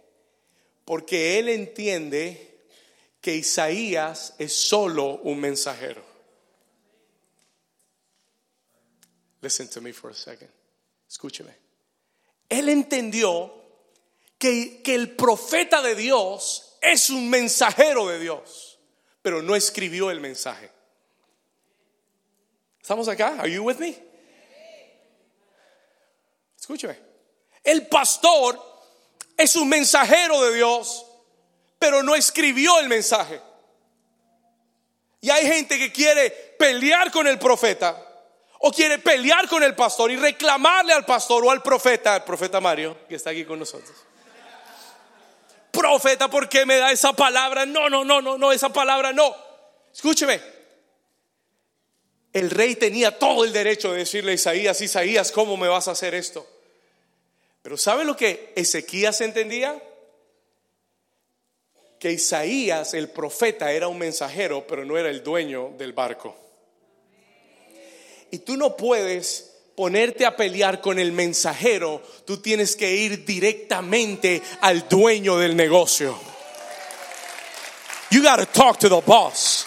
[0.85, 2.67] Porque él entiende
[3.21, 6.03] que Isaías es solo un mensajero.
[9.41, 10.51] Listen to me for a second.
[11.09, 11.55] Escúcheme.
[12.49, 13.53] Él entendió
[14.39, 18.79] que, que el profeta de Dios es un mensajero de Dios,
[19.21, 20.71] pero no escribió el mensaje.
[22.83, 23.37] ¿Estamos acá?
[23.39, 23.97] Are you with me?
[26.59, 26.99] Escúcheme.
[27.63, 28.61] El pastor
[29.37, 31.07] es un mensajero de Dios,
[31.79, 33.41] pero no escribió el mensaje.
[35.21, 37.97] Y hay gente que quiere pelear con el profeta
[38.59, 42.61] o quiere pelear con el pastor y reclamarle al pastor o al profeta, al profeta
[42.61, 43.93] Mario, que está aquí con nosotros.
[45.71, 47.65] Profeta, ¿por qué me da esa palabra?
[47.65, 49.35] No, no, no, no, no, esa palabra no.
[49.93, 50.62] Escúcheme.
[52.33, 55.93] El rey tenía todo el derecho de decirle a Isaías, Isaías, ¿cómo me vas a
[55.93, 56.47] hacer esto?
[57.63, 59.81] Pero ¿sabe lo que Ezequías entendía?
[61.99, 66.37] Que Isaías, el profeta, era un mensajero, pero no era el dueño del barco.
[68.31, 74.43] Y tú no puedes ponerte a pelear con el mensajero, tú tienes que ir directamente
[74.61, 76.19] al dueño del negocio.
[78.11, 79.67] You got to talk to the boss.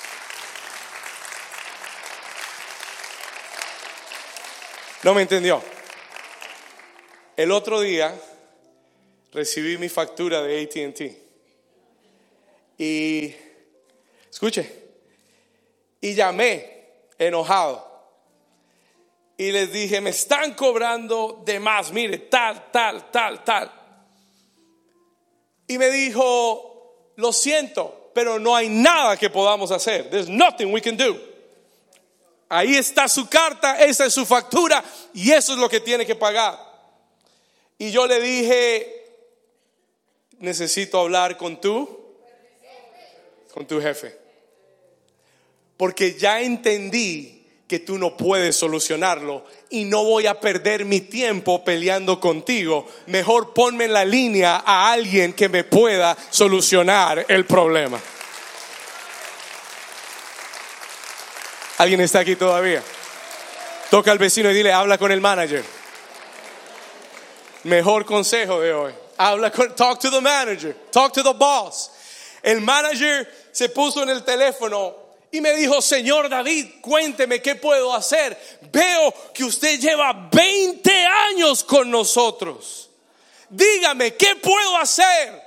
[5.06, 5.62] No me entendió.
[7.38, 8.20] El otro día
[9.32, 11.02] recibí mi factura de ATT.
[12.80, 13.36] Y,
[14.32, 14.68] escuche,
[16.02, 16.88] y llamé
[17.20, 17.88] enojado.
[19.38, 23.72] Y les dije, me están cobrando de más, mire, tal, tal, tal, tal.
[25.68, 30.10] Y me dijo, lo siento, pero no hay nada que podamos hacer.
[30.10, 31.35] There's nothing we can do.
[32.50, 36.16] Ahí está su carta, esa es su factura y eso es lo que tiene que
[36.16, 36.60] pagar.
[37.78, 39.06] Y yo le dije,
[40.40, 42.16] necesito hablar con tú,
[43.54, 44.18] con tu jefe.
[45.76, 47.36] Porque ya entendí
[47.68, 52.88] que tú no puedes solucionarlo y no voy a perder mi tiempo peleando contigo.
[53.08, 58.00] Mejor ponme en la línea a alguien que me pueda solucionar el problema.
[61.78, 62.82] ¿Alguien está aquí todavía?
[63.90, 65.64] Toca al vecino y dile, habla con el manager.
[67.64, 68.94] Mejor consejo de hoy.
[69.18, 71.92] Habla con, talk to the manager, talk to the boss.
[72.42, 74.96] El manager se puso en el teléfono
[75.32, 78.38] y me dijo, señor David, cuénteme qué puedo hacer.
[78.72, 82.90] Veo que usted lleva 20 años con nosotros.
[83.50, 85.45] Dígame, ¿qué puedo hacer?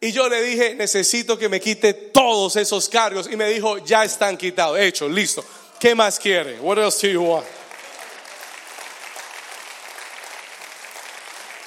[0.00, 3.28] Y yo le dije, necesito que me quite todos esos cargos.
[3.30, 5.44] Y me dijo, ya están quitados, hecho, listo.
[5.80, 6.60] ¿Qué más quiere?
[6.60, 7.46] What else do you want?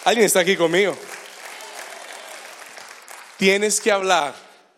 [0.06, 0.98] ¿Alguien está aquí conmigo?
[3.38, 4.34] Tienes que hablar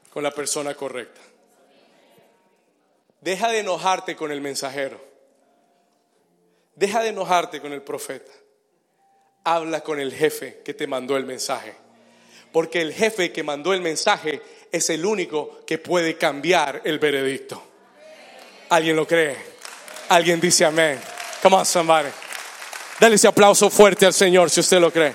[0.09, 1.21] con la persona correcta.
[3.21, 4.99] Deja de enojarte con el mensajero.
[6.75, 8.31] Deja de enojarte con el profeta.
[9.45, 11.82] Habla con el jefe que te mandó el mensaje.
[12.53, 17.61] Porque el jefe que mandó el mensaje es el único que puede cambiar el veredicto.
[18.69, 19.35] ¿Alguien lo cree?
[20.09, 20.99] ¿Alguien dice amén?
[21.41, 22.09] Come on, somebody.
[22.99, 25.13] Dale ese aplauso fuerte al Señor si usted lo cree.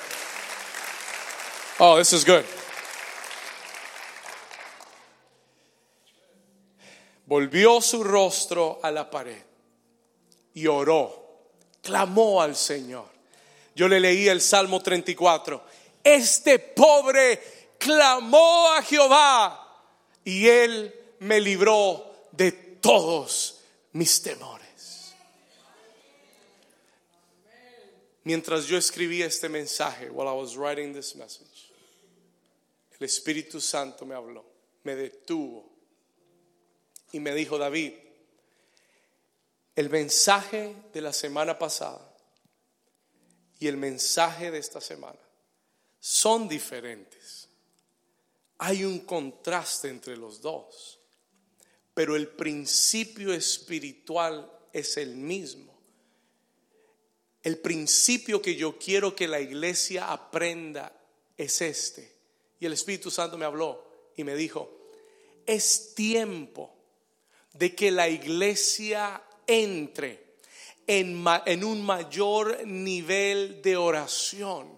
[1.78, 2.44] Oh, this is good.
[7.24, 9.42] Volvió su rostro a la pared
[10.54, 13.06] y oró, clamó al Señor.
[13.76, 15.62] Yo le leí el Salmo 34.
[16.02, 17.40] Este pobre
[17.78, 19.84] clamó a Jehová
[20.24, 23.60] y él me libró de todos
[23.92, 25.14] mis temores.
[28.24, 31.72] Mientras yo escribía este mensaje, while I was writing this message,
[32.98, 34.44] el Espíritu Santo me habló,
[34.84, 35.64] me detuvo
[37.12, 37.94] y me dijo, David,
[39.76, 42.14] el mensaje de la semana pasada
[43.58, 45.18] y el mensaje de esta semana
[46.00, 47.48] son diferentes.
[48.58, 51.00] Hay un contraste entre los dos,
[51.94, 55.78] pero el principio espiritual es el mismo
[57.42, 60.92] el principio que yo quiero que la iglesia aprenda
[61.36, 62.16] es este.
[62.60, 64.70] Y el Espíritu Santo me habló y me dijo,
[65.46, 66.74] es tiempo
[67.52, 70.36] de que la iglesia entre
[70.86, 74.68] en, un mayor nivel de oración,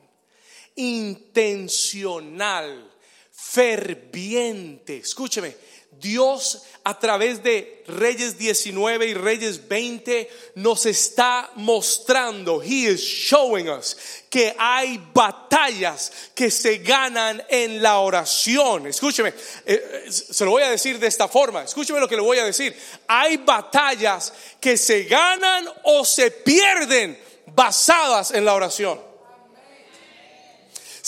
[0.81, 2.91] intencional,
[3.31, 4.99] ferviente.
[4.99, 5.55] Escúcheme,
[6.01, 13.69] Dios a través de Reyes 19 y Reyes 20 nos está mostrando, He is showing
[13.69, 13.97] us,
[14.31, 18.87] que hay batallas que se ganan en la oración.
[18.87, 22.23] Escúcheme, eh, eh, se lo voy a decir de esta forma, escúcheme lo que le
[22.23, 22.75] voy a decir.
[23.07, 27.19] Hay batallas que se ganan o se pierden
[27.55, 29.10] basadas en la oración.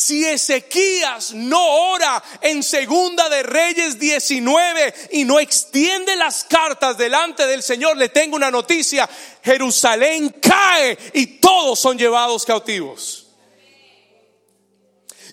[0.02, 7.46] Si Ezequías no ora en Segunda de Reyes 19 y no extiende las cartas delante
[7.46, 9.08] del Señor, le tengo una noticia,
[9.44, 13.28] Jerusalén cae y todos son llevados cautivos.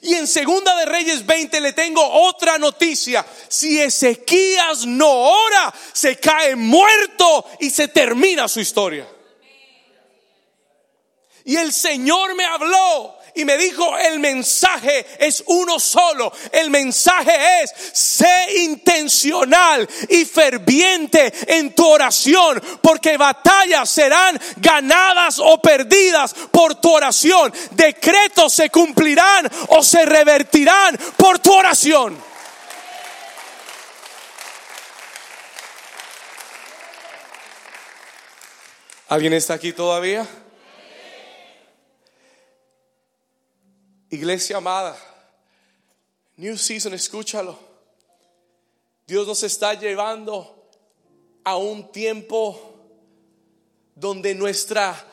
[0.03, 3.25] Y en Segunda de Reyes 20 le tengo otra noticia.
[3.47, 9.07] Si Ezequías no ora, se cae muerto y se termina su historia.
[11.43, 16.31] Y el Señor me habló y me dijo, el mensaje es uno solo.
[16.51, 25.61] El mensaje es, sé intencional y ferviente en tu oración, porque batallas serán ganadas o
[25.61, 27.53] perdidas por tu oración.
[27.71, 32.29] Decretos se cumplirán o se revertirán por tu oración.
[39.07, 40.27] ¿Alguien está aquí todavía?
[44.11, 44.97] Iglesia amada,
[46.37, 47.57] New Season, escúchalo.
[49.05, 50.69] Dios nos está llevando
[51.43, 52.75] a un tiempo
[53.95, 55.05] donde nuestra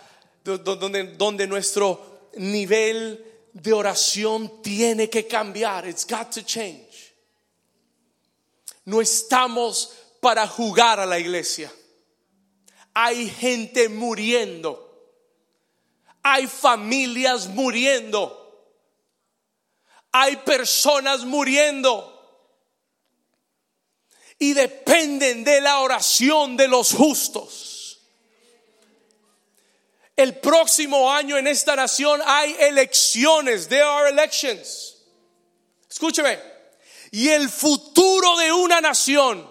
[0.45, 5.87] donde, nuestro nivel de oración tiene que cambiar.
[5.87, 7.15] It's got to change.
[8.85, 11.71] No estamos para jugar a la iglesia.
[12.95, 14.85] Hay gente muriendo.
[16.23, 18.46] Hay familias muriendo
[20.19, 22.13] hay personas muriendo
[24.39, 28.01] y dependen de la oración de los justos.
[30.17, 34.97] El próximo año en esta nación hay elecciones, there are elections.
[35.91, 36.41] Escúcheme,
[37.11, 39.47] y el futuro de una nación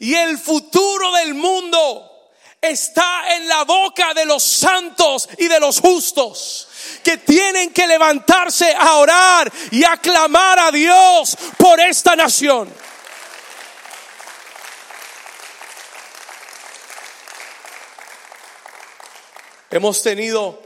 [0.00, 5.80] y el futuro del mundo está en la boca de los santos y de los
[5.80, 6.68] justos
[7.02, 12.72] que tienen que levantarse a orar y a clamar a Dios por esta nación.
[19.70, 20.62] Hemos tenido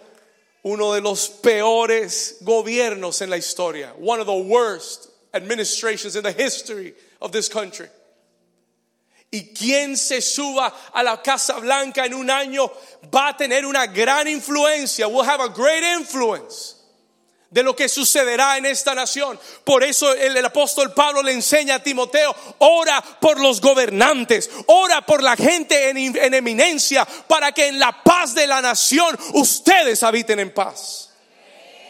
[0.62, 6.32] uno de los peores gobiernos en la historia, one of the worst administrations in the
[6.32, 7.88] history of this country.
[9.30, 12.70] Y quien se suba a la Casa Blanca en un año
[13.14, 16.80] va a tener una gran influencia, will have a great influence
[17.50, 19.38] de lo que sucederá en esta nación.
[19.64, 25.22] Por eso el, apóstol Pablo le enseña a Timoteo, ora por los gobernantes, ora por
[25.22, 30.38] la gente en, en eminencia, para que en la paz de la nación ustedes habiten
[30.38, 31.10] en paz.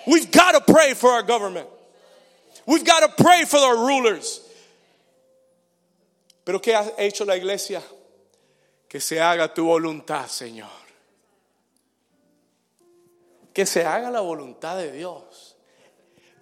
[0.06, 1.68] We've got to pray for our government.
[2.66, 4.40] We've got to pray for our rulers.
[6.50, 7.80] Pero ¿qué ha hecho la iglesia?
[8.88, 10.68] Que se haga tu voluntad, Señor.
[13.54, 15.54] Que se haga la voluntad de Dios.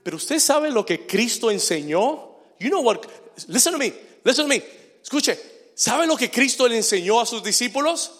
[0.02, 2.38] Pero usted sabe lo que Cristo enseñó.
[2.59, 3.00] You know what?
[3.48, 3.92] Listen to me.
[4.24, 4.64] Listen to me.
[5.02, 5.38] Escuche.
[5.74, 8.11] ¿Sabe lo que Cristo le enseñó a sus discípulos?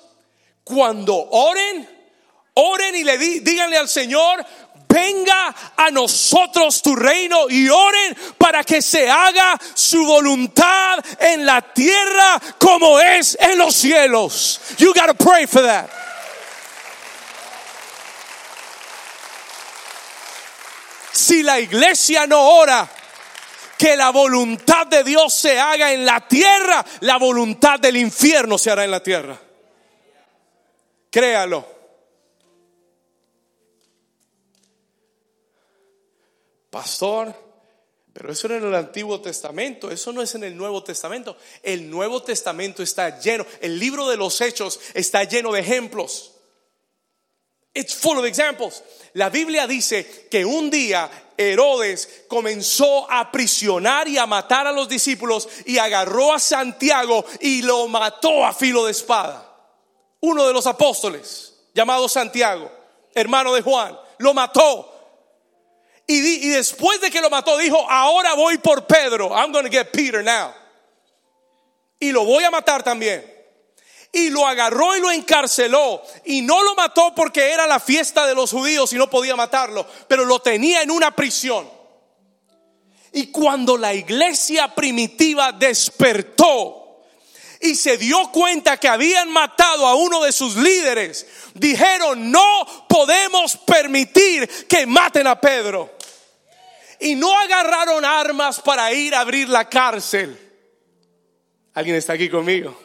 [0.65, 1.89] Cuando oren,
[2.53, 4.45] oren y le díganle al Señor,
[4.89, 11.61] venga a nosotros tu reino y oren para que se haga su voluntad en la
[11.61, 14.61] tierra como es en los cielos.
[14.79, 15.89] You got to pray for that.
[21.13, 22.89] Si la iglesia no ora,
[23.79, 28.71] que la voluntad de Dios se haga en la tierra, la voluntad del infierno se
[28.71, 29.39] hará en la tierra.
[31.11, 31.78] Créalo.
[36.71, 37.35] Pastor,
[38.13, 41.37] pero eso era en el Antiguo Testamento, eso no es en el Nuevo Testamento.
[41.63, 46.33] El Nuevo Testamento está lleno, el libro de los Hechos está lleno de ejemplos.
[47.75, 48.83] It's full of examples.
[49.13, 54.89] La Biblia dice que un día Herodes comenzó a aprisionar y a matar a los
[54.89, 59.45] discípulos y agarró a Santiago y lo mató a filo de espada.
[60.21, 62.69] Uno de los apóstoles, llamado Santiago,
[63.15, 64.98] hermano de Juan, lo mató.
[66.11, 69.29] Y, después de que lo mató, dijo, ahora voy por Pedro.
[69.31, 70.55] I'm going to get Peter now.
[72.01, 73.31] Y lo voy a matar también.
[74.11, 76.03] Y lo agarró y lo encarceló.
[76.25, 79.87] Y no lo mató porque era la fiesta de los judíos y no podía matarlo.
[80.09, 81.71] Pero lo tenía en una prisión.
[83.13, 87.03] Y cuando la iglesia primitiva despertó
[87.61, 93.59] y se dio cuenta que habían matado a uno de sus líderes, dijeron, no podemos
[93.59, 95.98] permitir que maten a Pedro
[97.01, 100.39] y no agarraron armas para ir a abrir la cárcel.
[101.75, 102.77] ¿Alguien está aquí conmigo?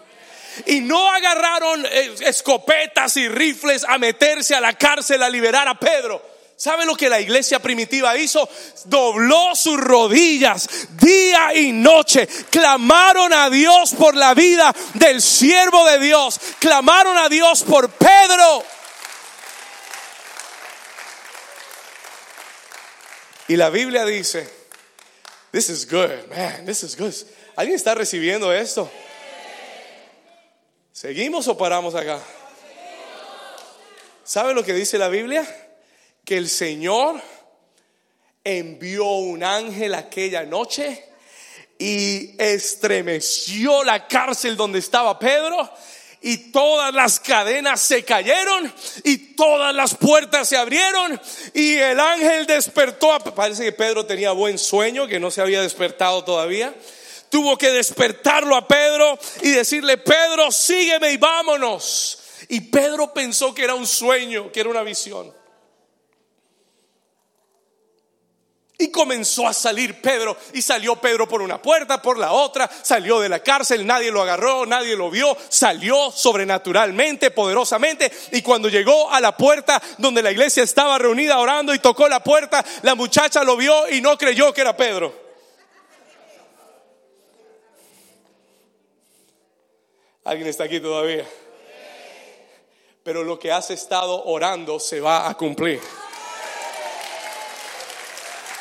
[0.68, 5.80] Y no agarraron eh, escopetas y rifles a meterse a la cárcel a liberar a
[5.80, 6.34] Pedro.
[6.56, 8.48] ¿Sabe lo que la iglesia primitiva hizo?
[8.86, 12.28] Dobló sus rodillas día y noche.
[12.50, 16.40] Clamaron a Dios por la vida del siervo de Dios.
[16.60, 18.64] Clamaron a Dios por Pedro.
[23.48, 24.48] Y la Biblia dice,
[25.52, 27.14] this is good, man, this is good.
[27.56, 28.90] ¿Alguien está recibiendo esto?
[30.92, 32.20] ¿Seguimos o paramos acá?
[34.24, 35.46] ¿Sabe lo que dice la Biblia?
[36.24, 37.22] Que el Señor
[38.44, 41.04] envió un ángel aquella noche
[41.78, 45.70] y estremeció la cárcel donde estaba Pedro
[46.24, 51.20] y todas las cadenas se cayeron y todas las puertas se abrieron
[51.54, 53.20] y el ángel despertó.
[53.36, 56.74] Parece que Pedro tenía buen sueño, que no se había despertado todavía.
[57.30, 62.20] Tuvo que despertarlo a Pedro y decirle, Pedro, sígueme y vámonos.
[62.48, 65.43] Y Pedro pensó que era un sueño, que era una visión.
[68.78, 70.36] Y comenzó a salir Pedro.
[70.54, 72.70] Y salió Pedro por una puerta, por la otra.
[72.82, 75.38] Salió de la cárcel, nadie lo agarró, nadie lo vio.
[75.50, 78.12] Salió sobrenaturalmente, poderosamente.
[78.32, 82.24] Y cuando llegó a la puerta donde la iglesia estaba reunida orando y tocó la
[82.24, 85.22] puerta, la muchacha lo vio y no creyó que era Pedro.
[90.26, 91.28] ¿Alguien está aquí todavía?
[93.04, 95.80] Pero lo que has estado orando se va a cumplir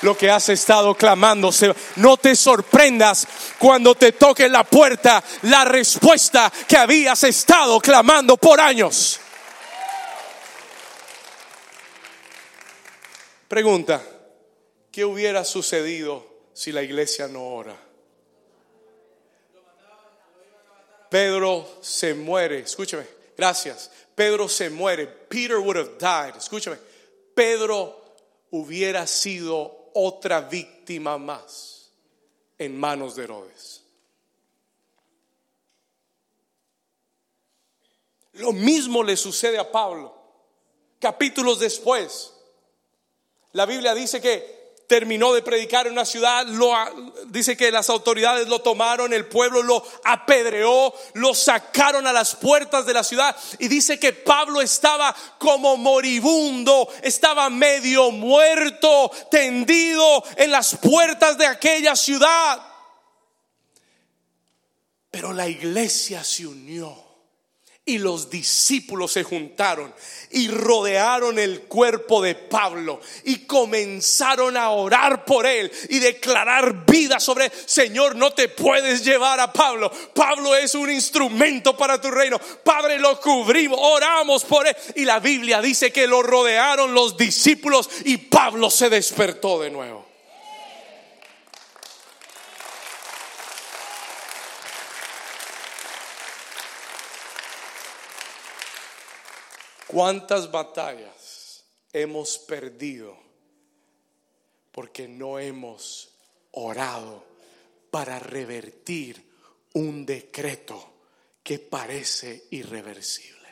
[0.02, 1.50] lo que has estado clamando.
[1.96, 3.26] No te sorprendas
[3.58, 9.18] cuando te toque la puerta la respuesta que habías estado clamando por años.
[13.48, 14.02] Pregunta,
[14.90, 17.76] ¿qué hubiera sucedido si la iglesia no ora?
[21.10, 23.90] Pedro se muere, escúchame, gracias.
[24.14, 25.06] Pedro se muere.
[25.06, 26.36] Peter would have died.
[26.36, 26.78] Escúchame.
[27.34, 28.02] Pedro
[28.50, 31.90] hubiera sido otra víctima más
[32.58, 33.82] en manos de Herodes.
[38.34, 40.14] Lo mismo le sucede a Pablo.
[40.98, 42.32] Capítulos después,
[43.52, 44.61] la Biblia dice que
[44.92, 46.70] terminó de predicar en una ciudad, lo,
[47.28, 52.84] dice que las autoridades lo tomaron, el pueblo lo apedreó, lo sacaron a las puertas
[52.84, 60.50] de la ciudad y dice que Pablo estaba como moribundo, estaba medio muerto, tendido en
[60.50, 62.60] las puertas de aquella ciudad.
[65.10, 67.01] Pero la iglesia se unió
[67.84, 69.92] Y los discípulos se juntaron
[70.30, 77.18] y rodearon el cuerpo de Pablo y comenzaron a orar por él y declarar vida
[77.18, 77.52] sobre él.
[77.66, 79.90] Señor, no te puedes llevar a Pablo.
[80.14, 82.38] Pablo es un instrumento para tu reino.
[82.62, 84.76] Padre, lo cubrimos, oramos por él.
[84.94, 90.11] Y la Biblia dice que lo rodearon los discípulos y Pablo se despertó de nuevo.
[99.92, 103.14] ¿Cuántas batallas hemos perdido
[104.70, 106.08] porque no hemos
[106.52, 107.22] orado
[107.90, 109.22] para revertir
[109.74, 110.94] un decreto
[111.42, 113.48] que parece irreversible?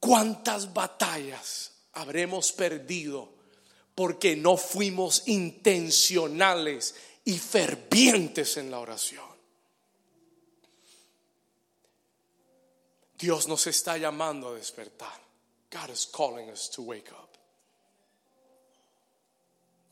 [0.00, 3.34] ¿Cuántas batallas habremos perdido
[3.94, 6.94] porque no fuimos intencionales
[7.26, 9.35] y fervientes en la oración?
[13.18, 15.20] Dios nos está llamando a despertar.
[15.70, 17.30] God is calling us to wake up.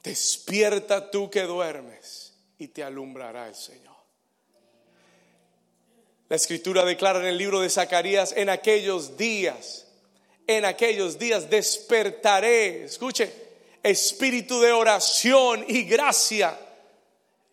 [0.02, 3.94] Despierta tú que duermes y te alumbrará el Señor.
[6.28, 9.86] La escritura declara en el libro de Zacarías, en aquellos días,
[10.46, 13.32] en aquellos días despertaré, escuche,
[13.82, 16.58] espíritu de oración y gracia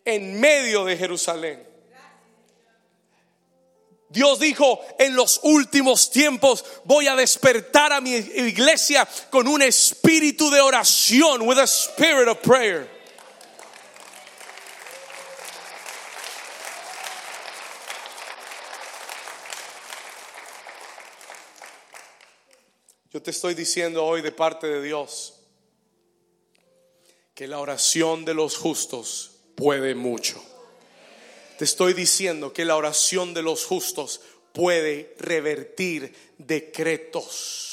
[0.04, 1.71] en medio de Jerusalén.
[4.12, 10.50] Dios dijo, en los últimos tiempos voy a despertar a mi iglesia con un espíritu
[10.50, 12.86] de oración, with a spirit of prayer.
[23.10, 25.38] Yo te estoy diciendo hoy de parte de Dios
[27.34, 30.51] que la oración de los justos puede mucho.
[31.58, 34.20] Te estoy diciendo que la oración de los justos
[34.52, 37.71] puede revertir decretos.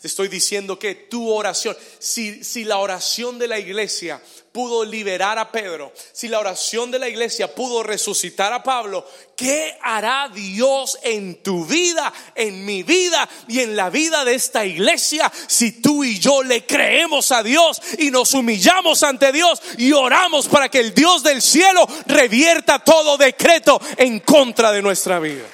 [0.00, 4.22] Te estoy diciendo que tu oración, si, si la oración de la iglesia
[4.52, 9.04] pudo liberar a Pedro, si la oración de la iglesia pudo resucitar a Pablo,
[9.36, 14.64] ¿qué hará Dios en tu vida, en mi vida y en la vida de esta
[14.64, 19.90] iglesia si tú y yo le creemos a Dios y nos humillamos ante Dios y
[19.92, 25.44] oramos para que el Dios del cielo revierta todo decreto en contra de nuestra vida?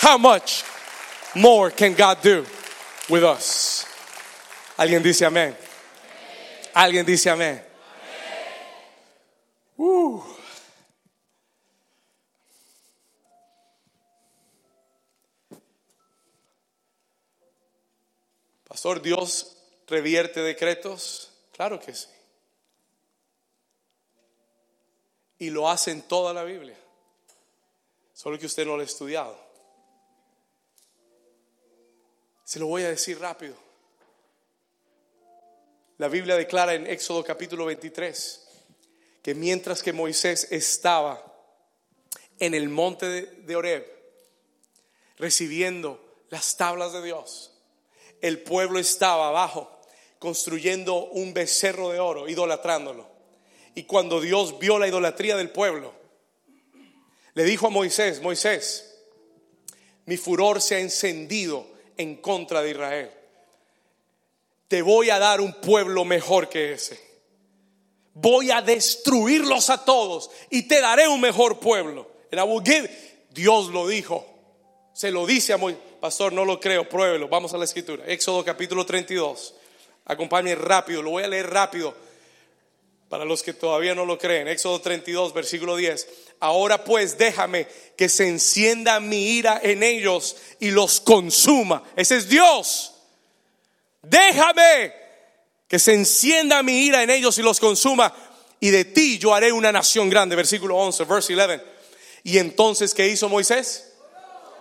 [0.00, 0.62] How much
[1.34, 2.44] more can God do
[3.08, 3.86] with us?
[4.76, 5.56] Alguien dice amén.
[6.74, 7.62] Alguien dice amén.
[18.72, 19.56] Pastor, ¿Dios
[19.86, 21.30] revierte decretos?
[21.52, 22.08] Claro que sí.
[25.38, 26.76] Y lo hace en toda la Biblia.
[28.14, 29.41] Solo que usted no lo ha estudiado.
[32.52, 33.54] Se lo voy a decir rápido.
[35.96, 38.46] La Biblia declara en Éxodo capítulo 23
[39.22, 41.24] que mientras que Moisés estaba
[42.38, 43.86] en el monte de, Oreb
[45.16, 45.98] recibiendo
[46.28, 47.54] las tablas de Dios,
[48.20, 49.80] el pueblo estaba abajo
[50.18, 53.08] construyendo un becerro de oro, idolatrándolo.
[53.74, 55.94] Y cuando Dios vio la idolatría del pueblo,
[57.32, 58.94] le dijo a Moisés, Moisés,
[60.04, 61.71] mi furor se ha encendido
[62.02, 63.10] en contra de Israel
[64.72, 66.98] te voy a dar un pueblo mejor que ese.
[68.14, 72.10] Voy a destruirlos a todos y te daré un mejor pueblo.
[73.28, 74.26] Dios lo dijo.
[74.94, 75.82] Se lo dice a Moisés.
[76.00, 77.28] Pastor, no lo creo, pruébelo.
[77.28, 78.06] Vamos a la escritura.
[78.06, 79.56] Éxodo capítulo 32.
[80.06, 81.94] Acompañe rápido, lo voy a leer rápido.
[83.12, 84.48] Para los que todavía no lo creen.
[84.48, 86.08] Éxodo 32, versículo 10.
[86.40, 91.82] Ahora pues déjame que se encienda mi ira en ellos y los consuma.
[91.94, 92.92] Ese es Dios
[94.02, 94.92] déjame
[95.68, 98.12] que se encienda mi ira en ellos y los consuma,
[98.60, 100.36] y de ti yo haré una nación grande.
[100.36, 101.64] Versículo 11, verse 11.
[102.24, 103.94] Y entonces, ¿qué hizo Moisés?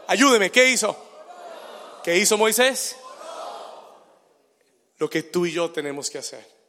[0.08, 0.98] Ayúdeme, ¿qué hizo?
[2.04, 2.96] ¿Qué hizo Moisés?
[4.98, 6.61] Lo que tú y yo tenemos que hacer.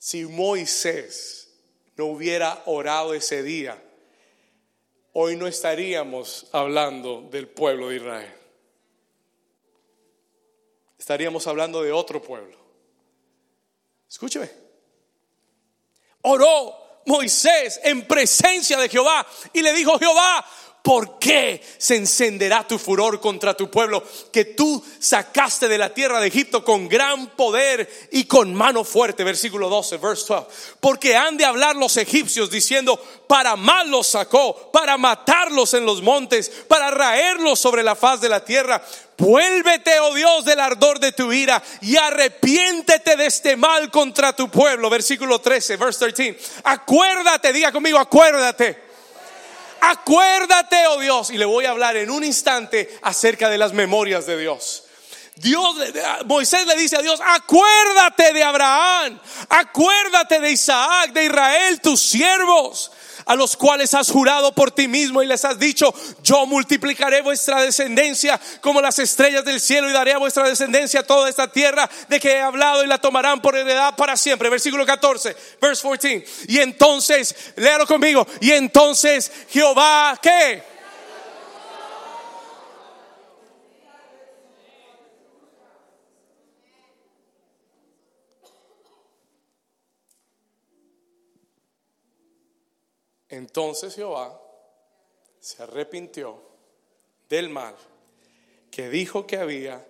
[0.00, 1.48] Si Moisés
[1.94, 3.80] no hubiera orado ese día,
[5.12, 8.40] hoy no estaríamos hablando del pueblo de Israel
[11.00, 12.56] estaríamos hablando de otro pueblo.
[14.08, 14.50] Escúcheme.
[16.22, 20.46] Oró Moisés en presencia de Jehová y le dijo, Jehová,
[20.82, 24.02] ¿Por qué se encenderá tu furor contra tu pueblo
[24.32, 29.22] que tú sacaste de la tierra de Egipto con gran poder y con mano fuerte?
[29.22, 30.46] Versículo 12, verse 12.
[30.80, 36.00] Porque han de hablar los egipcios diciendo, para mal los sacó, para matarlos en los
[36.00, 38.82] montes, para raerlos sobre la faz de la tierra.
[39.18, 44.50] Vuélvete, oh Dios, del ardor de tu ira y arrepiéntete de este mal contra tu
[44.50, 44.88] pueblo.
[44.88, 46.38] Versículo 13, verse 13.
[46.64, 48.89] Acuérdate, diga conmigo, acuérdate
[49.80, 51.30] acuérdate, oh Dios.
[51.30, 54.84] Y le voy a hablar en un instante acerca de las memorias de Dios.
[55.36, 55.76] Dios,
[56.26, 59.18] Moisés le dice a Dios, acuérdate de Abraham,
[59.48, 62.90] acuérdate de Isaac, de Israel, tus siervos
[63.30, 67.62] a los cuales has jurado por ti mismo y les has dicho, yo multiplicaré vuestra
[67.62, 72.18] descendencia como las estrellas del cielo y daré a vuestra descendencia toda esta tierra de
[72.18, 74.48] que he hablado y la tomarán por heredad para siempre.
[74.48, 76.24] Versículo 14, verse 14.
[76.48, 80.69] Y entonces, léalo conmigo, y entonces Jehová, ¿qué?
[93.30, 94.40] Entonces Jehová
[95.38, 96.42] se arrepintió
[97.28, 97.76] del mal
[98.70, 99.86] que dijo que había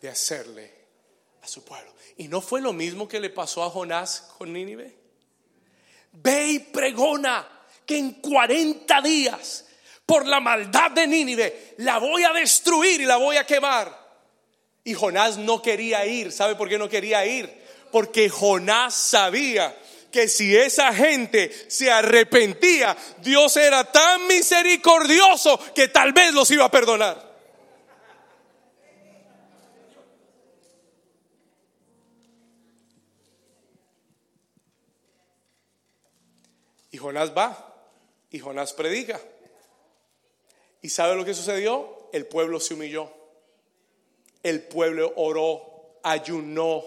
[0.00, 0.72] de hacerle
[1.42, 1.92] a su pueblo.
[2.16, 4.96] Y no fue lo mismo que le pasó a Jonás con Nínive.
[6.12, 7.48] Ve y pregona
[7.84, 9.66] que en 40 días,
[10.06, 14.04] por la maldad de Nínive, la voy a destruir y la voy a quemar.
[14.84, 16.32] Y Jonás no quería ir.
[16.32, 17.62] ¿Sabe por qué no quería ir?
[17.90, 19.76] Porque Jonás sabía
[20.14, 26.64] que si esa gente se arrepentía, Dios era tan misericordioso que tal vez los iba
[26.64, 27.34] a perdonar.
[36.92, 37.74] Y Jonás va,
[38.30, 39.20] y Jonás predica.
[40.80, 42.08] ¿Y sabe lo que sucedió?
[42.12, 43.12] El pueblo se humilló.
[44.44, 46.84] El pueblo oró, ayunó.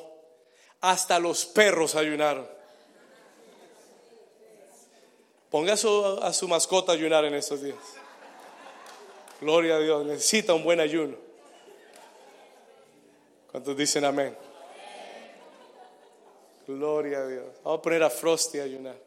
[0.80, 2.57] Hasta los perros ayunaron.
[5.50, 7.78] Ponga a su, a su mascota a ayunar en estos días.
[9.40, 11.16] Gloria a Dios, necesita un buen ayuno.
[13.52, 14.38] ¿Cuántos dicen amén?
[16.68, 17.46] Gloria a Dios.
[17.64, 18.98] Vamos a poner a Frosty a ayunar.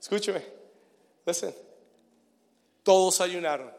[0.00, 0.42] Escúcheme.
[1.26, 1.54] Listen.
[2.82, 3.70] Todos ayunaron.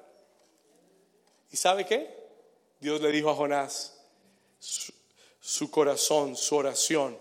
[1.52, 2.16] ¿Y sabe qué?
[2.80, 4.00] Dios le dijo a Jonás,
[4.60, 7.18] su corazón, su oración,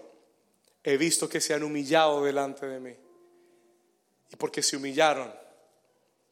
[0.84, 2.96] he visto que se han humillado delante de mí.
[4.30, 5.32] Y porque se humillaron,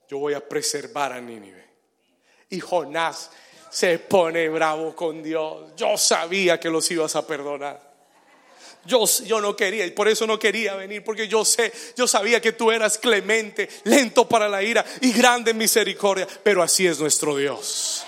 [0.09, 1.65] yo voy a preservar a Nínive.
[2.51, 3.31] Y Jonás
[3.71, 5.75] se pone bravo con Dios.
[5.77, 7.95] Yo sabía que los ibas a perdonar.
[8.85, 12.41] Yo, yo, no quería y por eso no quería venir, porque yo sé, yo sabía
[12.41, 17.01] que tú eras clemente, lento para la ira y grande en misericordia, pero así es
[17.01, 18.07] nuestro Dios.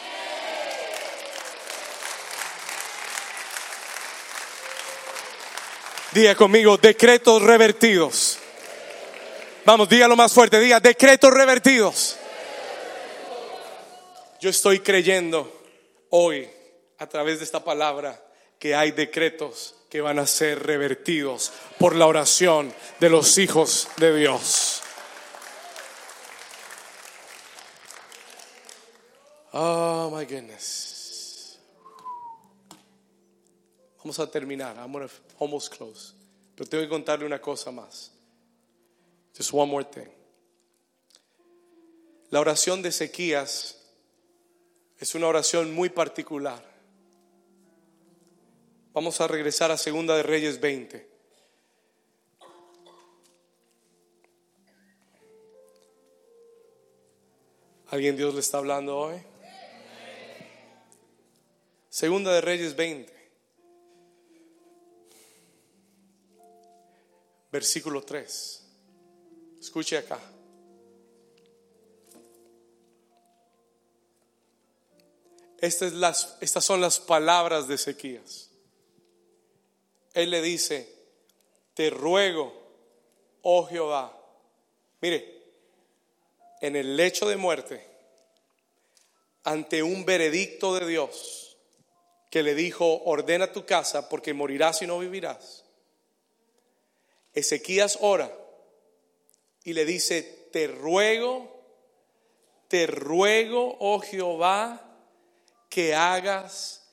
[6.12, 8.38] Diga conmigo, decretos revertidos.
[9.68, 12.16] Vamos, dígalo más fuerte, diga decretos revertidos.
[14.40, 15.60] Yo estoy creyendo
[16.08, 16.48] hoy
[16.96, 18.18] a través de esta palabra
[18.58, 24.16] que hay decretos que van a ser revertidos por la oración de los hijos de
[24.16, 24.80] Dios.
[29.52, 31.58] Oh my goodness.
[33.98, 34.76] Vamos a terminar.
[34.78, 36.14] I'm almost close.
[36.56, 38.17] Pero tengo que contarle una cosa más.
[39.38, 40.08] Just one more thing.
[42.30, 43.80] La oración de Ezequías
[44.98, 46.60] es una oración muy particular.
[48.92, 51.08] Vamos a regresar a Segunda de Reyes 20.
[57.90, 59.22] ¿Alguien Dios le está hablando hoy?
[61.88, 63.14] Segunda de Reyes 20.
[67.52, 68.67] Versículo 3.
[69.68, 70.18] Escuche acá.
[75.58, 78.48] Estas, las, estas son las palabras de Ezequías.
[80.14, 80.90] Él le dice,
[81.74, 82.50] te ruego,
[83.42, 84.18] oh Jehová,
[85.02, 85.44] mire,
[86.62, 87.86] en el lecho de muerte,
[89.44, 91.58] ante un veredicto de Dios
[92.30, 95.66] que le dijo, ordena tu casa porque morirás y no vivirás.
[97.34, 98.47] Ezequías ora
[99.68, 101.62] y le dice, te ruego,
[102.68, 104.80] te ruego, oh Jehová,
[105.68, 106.88] que hagas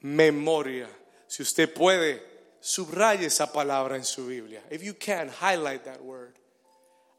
[0.00, 0.90] memoria.
[1.26, 2.22] Si usted puede,
[2.60, 4.62] subraye esa palabra en su Biblia.
[4.70, 6.34] If you can, highlight that word.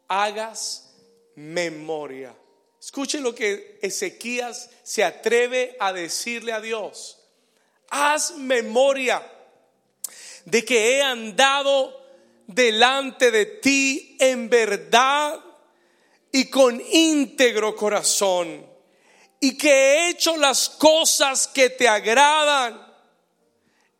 [0.07, 0.93] Hagas
[1.36, 2.36] memoria.
[2.80, 7.18] Escuche lo que Ezequías se atreve a decirle a Dios.
[7.89, 9.28] Haz memoria
[10.45, 11.98] de que he andado
[12.49, 15.39] delante de ti en verdad
[16.31, 18.67] y con íntegro corazón
[19.39, 22.87] y que he hecho las cosas que te agradan.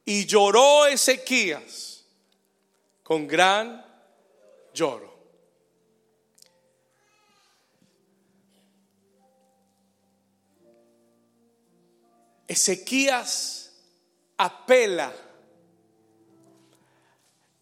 [0.04, 2.04] Y lloró Ezequías
[3.04, 3.86] con gran
[4.74, 5.10] lloro.
[12.48, 13.72] Ezequías
[14.38, 15.29] apela.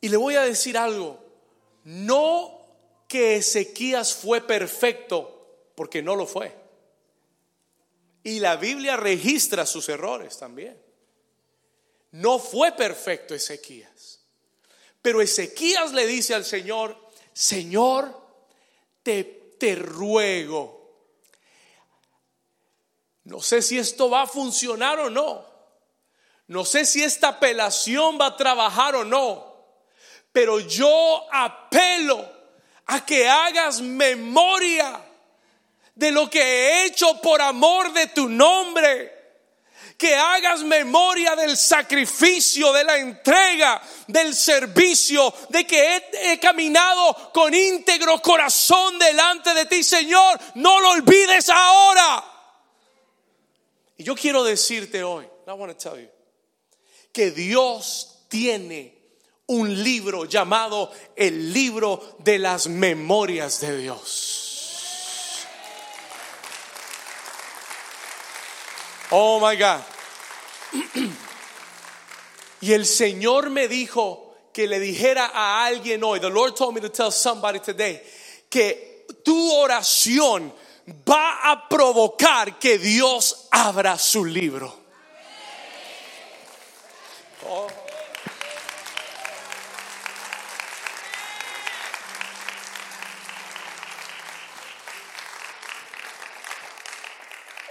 [0.02, 1.20] Y le voy a decir algo,
[1.84, 2.66] no
[3.08, 6.54] que Ezequías fue perfecto, porque no lo fue.
[8.24, 10.80] Y la Biblia registra sus errores también.
[12.12, 14.22] No fue perfecto Ezequías.
[15.02, 16.98] Pero Ezequías le dice al Señor,
[17.34, 18.20] Señor,
[19.04, 19.24] te,
[19.58, 20.78] te ruego
[23.28, 25.46] no sé si esto va a funcionar o no.
[26.48, 29.47] No sé si esta apelación va a trabajar o no.
[30.38, 32.24] Pero yo apelo
[32.86, 35.04] a que hagas memoria
[35.96, 39.16] de lo que he hecho por amor de tu nombre.
[39.98, 47.52] Que hagas memoria del sacrificio, de la entrega, del servicio, de que he, caminado con
[47.52, 50.40] íntegro corazón delante de ti, Señor.
[50.54, 52.24] No lo olvides ahora.
[53.98, 56.12] Y yo quiero decirte hoy, I want to tell you,
[57.12, 58.97] que Dios tiene
[59.48, 65.48] un libro llamado el libro de las memorias de Dios.
[69.12, 69.82] Oh my God.
[72.60, 76.82] Y el Señor me dijo que le dijera a alguien hoy, the Lord told me
[76.82, 78.02] to tell somebody today,
[78.50, 80.52] que tu oración
[81.08, 84.74] va a provocar que Dios abra su libro.
[87.48, 87.87] Oh.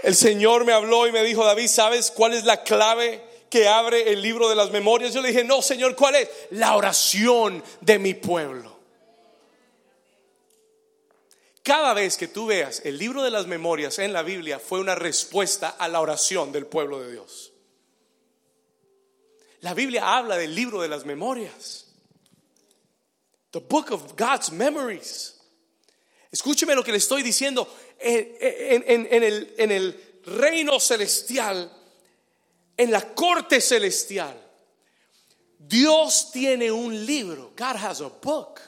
[0.06, 4.12] El Señor me habló y me dijo, David, ¿sabes cuál es la clave que abre
[4.12, 5.12] el libro de las memorias?
[5.12, 6.28] Yo le dije, no, Señor, ¿cuál es?
[6.50, 8.78] La oración de mi pueblo.
[11.64, 14.94] Cada vez que tú veas el libro de las memorias en la Biblia fue una
[14.94, 17.52] respuesta a la oración del pueblo de Dios.
[19.62, 21.86] La Biblia habla del libro de las memorias.
[23.50, 25.36] The book of God's memories.
[26.30, 27.66] Escúcheme lo que le estoy diciendo.
[27.98, 31.72] En, el, reino celestial,
[32.76, 34.40] en la corte celestial,
[35.58, 37.52] Dios tiene un libro.
[37.56, 38.60] God has a book.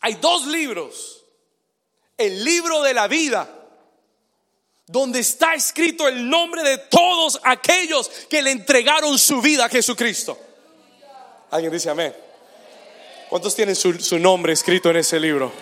[0.00, 1.18] Hay dos libros
[2.18, 3.48] el libro de la vida,
[4.86, 10.36] donde está escrito el nombre de todos aquellos que le entregaron su vida a Jesucristo.
[11.50, 12.14] Alguien dice amén.
[13.28, 15.52] ¿Cuántos tienen su, nombre escrito en ese libro?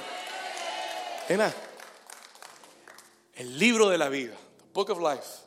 [3.37, 5.47] El libro de la vida, the Book of Life.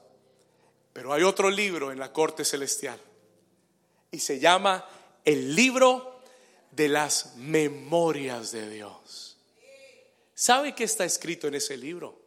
[0.94, 3.00] Pero hay otro libro en la corte celestial
[4.12, 4.88] y se llama
[5.26, 6.22] el libro
[6.72, 9.38] de las memorias de Dios.
[10.34, 12.18] ¿Sabe qué está escrito en ese libro?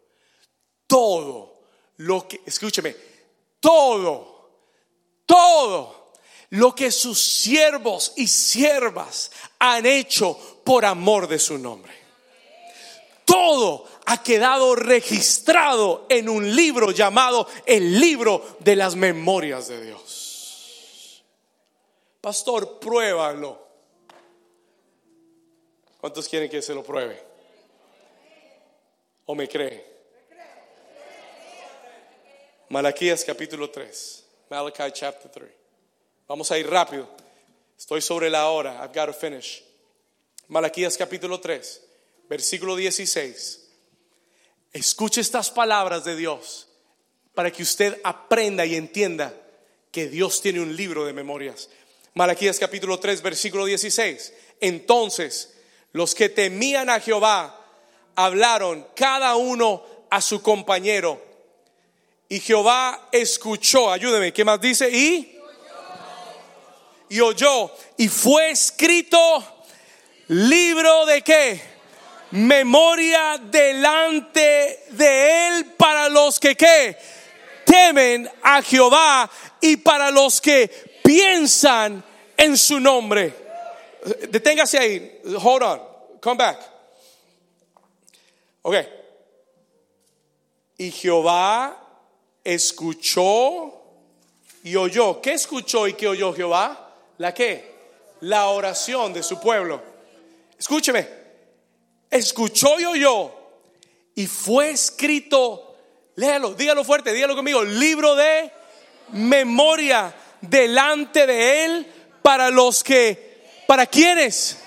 [0.87, 1.63] Todo
[1.99, 2.95] lo que, escúcheme,
[3.61, 4.51] todo,
[5.25, 6.13] todo
[6.51, 11.93] lo que sus siervos y siervas han hecho por amor de su nombre.
[13.25, 21.25] Todo ha quedado registrado en un libro llamado el libro de las memorias de Dios.
[22.21, 23.61] Pastor, pruébalo.
[26.01, 27.23] ¿Cuántos quieren que se lo pruebe?
[29.27, 29.93] ¿O me cree?
[32.69, 34.25] Malaquías capítulo 3.
[34.51, 35.51] Malachi chapter 3.
[36.29, 37.09] Vamos a ir rápido.
[37.79, 38.83] Estoy sobre la hora.
[38.83, 39.63] I've got to finish.
[40.49, 41.81] Malaquías capítulo 3,
[42.29, 43.62] versículo 16.
[44.73, 46.69] Escuche estas palabras de Dios
[47.35, 49.35] para que usted aprenda y entienda
[49.91, 51.69] que Dios tiene un libro de memorias.
[52.15, 54.33] Malaquías capítulo 3, versículo 16.
[54.61, 55.55] Entonces,
[55.93, 57.59] los que temían a Jehová
[58.15, 61.23] hablaron cada uno a su compañero.
[62.29, 64.91] Y Jehová escuchó, ayúdeme, ¿qué más dice?
[64.91, 65.33] Y
[67.13, 69.19] y oyó y fue escrito
[70.29, 71.72] libro de qué?
[72.33, 76.97] Memoria delante de él para los que qué?
[77.67, 79.31] Temen a Jehová
[79.61, 80.69] y para los que
[81.05, 82.03] piensan
[82.37, 83.35] en su nombre.
[84.31, 85.21] Deténgase ahí.
[85.43, 85.81] Hold on.
[86.21, 86.59] Come back.
[88.63, 88.77] Ok.
[90.79, 91.77] Y Jehová
[92.43, 93.75] escuchó
[94.65, 95.21] y oyó.
[95.21, 96.95] ¿Qué escuchó y qué oyó Jehová?
[97.19, 97.73] ¿La qué?
[98.21, 99.83] La oración de su pueblo.
[100.59, 101.22] Escúcheme.
[102.13, 103.33] Escuchó y oyó.
[104.15, 105.75] Y fue escrito,
[106.17, 108.53] léalo, dígalo fuerte, dígalo conmigo, libro de
[109.13, 111.87] memoria delante de él
[112.21, 114.59] para los que, ¿para quienes?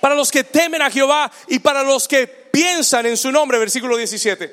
[0.00, 3.96] Para los que temen a Jehová y para los que piensan en su nombre, versículo
[3.96, 4.46] 17,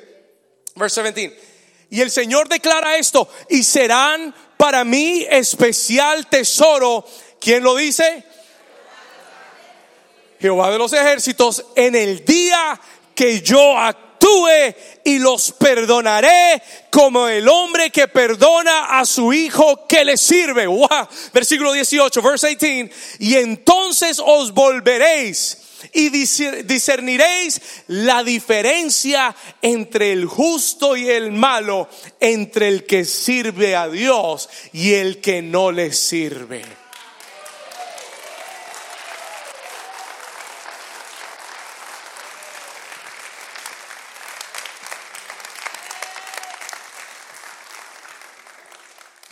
[0.74, 1.40] verse 17.
[1.88, 7.06] Y el Señor declara esto, y serán para mí especial tesoro.
[7.40, 8.24] ¿Quién lo dice?
[10.46, 12.80] Jehová de los ejércitos, en el día
[13.16, 14.74] que yo actúe
[15.04, 20.68] y los perdonaré como el hombre que perdona a su hijo que le sirve.
[21.34, 22.94] Versículo 18, verse 18.
[23.18, 25.58] Y entonces os volveréis
[25.92, 31.88] y discerniréis la diferencia entre el justo y el malo,
[32.20, 36.85] entre el que sirve a Dios y el que no le sirve.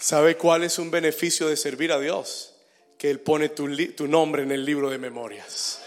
[0.04, 2.52] ¿Sabe cuál es un beneficio de servir a Dios?
[2.98, 3.66] Que Él pone tu,
[4.06, 5.78] nombre en el libro de memorias.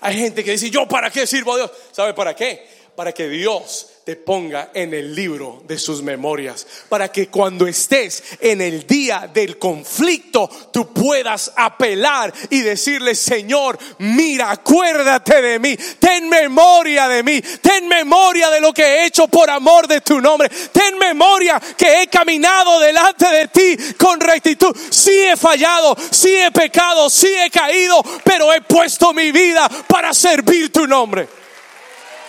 [0.00, 1.72] Hay gente que dice, ¿yo para qué sirvo a Dios?
[1.90, 2.68] ¿Sabe para qué?
[2.94, 8.24] Para que Dios te ponga en el libro de sus memorias, para que cuando estés
[8.40, 15.76] en el día del conflicto, tú puedas apelar y decirle, Señor, mira, acuérdate de mí,
[15.98, 20.22] ten memoria de mí, ten memoria de lo que he hecho por amor de tu
[20.22, 24.74] nombre, ten memoria que he caminado delante de ti con rectitud.
[24.88, 30.14] Sí he fallado, sí he pecado, sí he caído, pero he puesto mi vida para
[30.14, 31.28] servir tu nombre.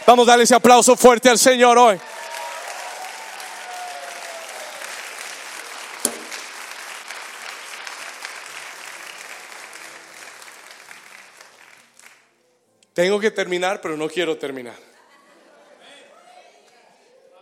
[0.06, 2.00] Vamos a darle ese aplauso fuerte al Señor hoy.
[12.93, 14.76] Tengo que terminar, pero no quiero terminar.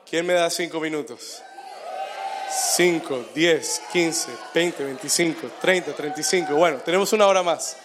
[0.08, 1.42] ¿Quién me da cinco minutos?
[2.76, 6.54] Cinco, diez, quince, veinte, veinticinco, treinta, treinta y cinco.
[6.54, 7.76] Bueno, tenemos una hora más.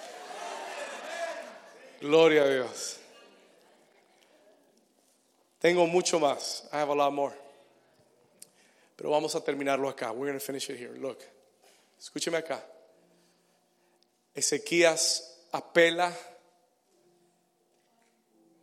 [2.01, 2.99] Gloria a Dios.
[5.63, 6.69] Tengo mucho más.
[6.73, 7.33] I have a lot more.
[8.97, 10.11] Pero vamos a terminarlo acá.
[10.11, 10.99] We're going to finish it here.
[10.99, 11.21] Look.
[12.01, 12.61] Escúcheme acá.
[14.35, 16.13] Ezequías apela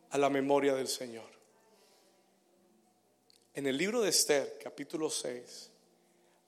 [0.09, 1.29] a la memoria del Señor.
[3.53, 5.69] En el libro de Esther, capítulo 6,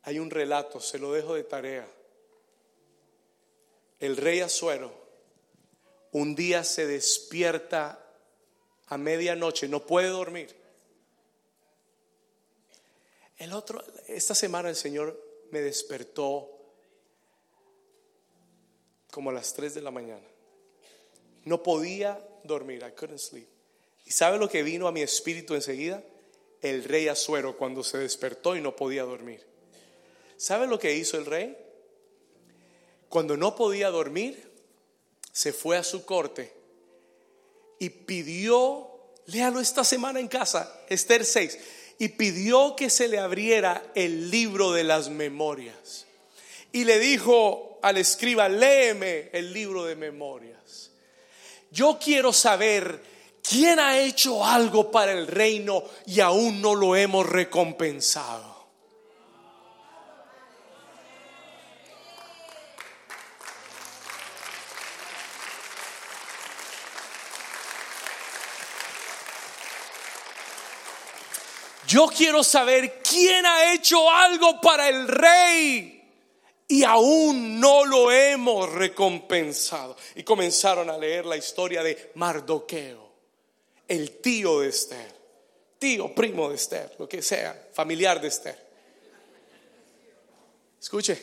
[0.03, 1.87] hay un relato, se lo dejo de tarea.
[4.01, 4.91] El rey Azuero
[6.11, 8.00] un día se despierta
[8.91, 10.53] a medianoche, no puede dormir.
[13.37, 15.17] El otro, esta semana el Señor
[15.49, 16.51] me despertó
[19.09, 20.27] como a las 3 de la mañana.
[21.45, 23.47] No podía dormir, I couldn't sleep.
[24.05, 26.03] ¿Y sabe lo que vino a mi espíritu enseguida?
[26.61, 29.41] El rey Azuero cuando se despertó y no podía dormir.
[30.35, 31.57] ¿Sabe lo que hizo el rey?
[33.07, 34.51] Cuando no podía dormir,
[35.31, 36.60] se fue a su corte
[37.81, 38.87] y pidió,
[39.25, 41.57] léalo esta semana en casa, Esther 6,
[41.97, 46.05] y pidió que se le abriera el libro de las memorias.
[46.71, 50.91] Y le dijo al escriba, léeme el libro de memorias.
[51.71, 53.01] Yo quiero saber
[53.41, 58.50] quién ha hecho algo para el reino y aún no lo hemos recompensado.
[71.91, 76.01] Yo quiero saber quién ha hecho algo para el rey
[76.65, 79.97] y aún no lo hemos recompensado.
[80.15, 83.11] Y comenzaron a leer la historia de Mardoqueo,
[83.89, 85.13] el tío de Esther,
[85.77, 88.67] tío, primo de Esther, lo que sea, familiar de Esther.
[90.79, 91.21] Escuche.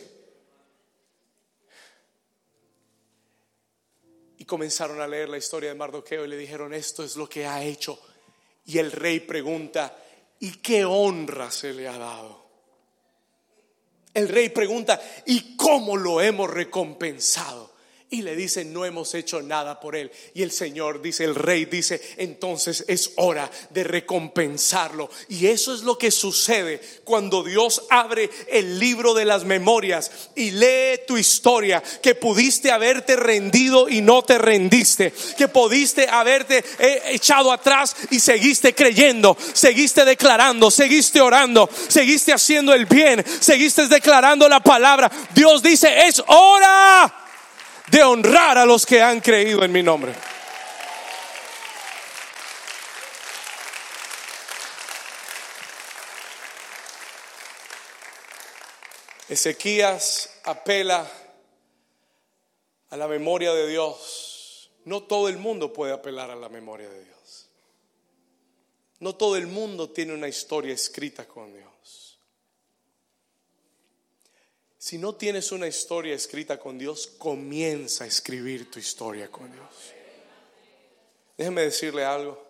[4.36, 7.46] Y comenzaron a leer la historia de Mardoqueo y le dijeron, esto es lo que
[7.46, 7.98] ha hecho.
[8.66, 9.96] Y el rey pregunta,
[10.40, 12.46] ¿Y qué honra se le ha dado?
[14.14, 17.67] El rey pregunta, ¿y cómo lo hemos recompensado?
[18.10, 20.10] Y le dicen, no hemos hecho nada por él.
[20.32, 25.10] Y el Señor dice, el rey dice, entonces es hora de recompensarlo.
[25.28, 30.52] Y eso es lo que sucede cuando Dios abre el libro de las memorias y
[30.52, 37.02] lee tu historia, que pudiste haberte rendido y no te rendiste, que pudiste haberte eh,
[37.08, 44.48] echado atrás y seguiste creyendo, seguiste declarando, seguiste orando, seguiste haciendo el bien, seguiste declarando
[44.48, 45.12] la palabra.
[45.34, 47.26] Dios dice, es hora
[47.90, 50.14] de honrar a los que han creído en mi nombre.
[59.28, 61.06] Ezequías apela
[62.90, 64.70] a la memoria de Dios.
[64.84, 67.48] No todo el mundo puede apelar a la memoria de Dios.
[69.00, 71.67] No todo el mundo tiene una historia escrita con Dios.
[74.88, 79.92] Si no tienes una historia escrita con Dios, comienza a escribir tu historia con Dios.
[81.36, 82.42] Déjeme decirle algo.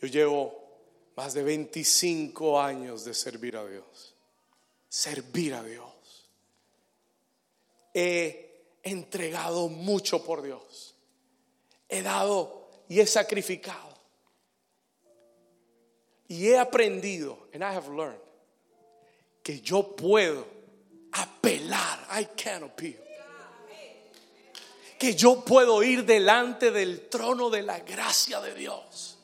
[0.00, 0.54] Yo llevo
[1.16, 4.14] más de 25 años de servir a Dios.
[4.88, 6.30] Servir a Dios.
[7.92, 10.94] He entregado mucho por Dios.
[11.88, 13.92] He dado y he sacrificado.
[16.28, 18.22] Y he aprendido, and I have learned,
[19.42, 20.53] que yo puedo
[21.14, 22.06] apelar.
[22.18, 23.00] I can appeal.
[24.98, 29.16] Que yo puedo ir delante del trono de la gracia de Dios.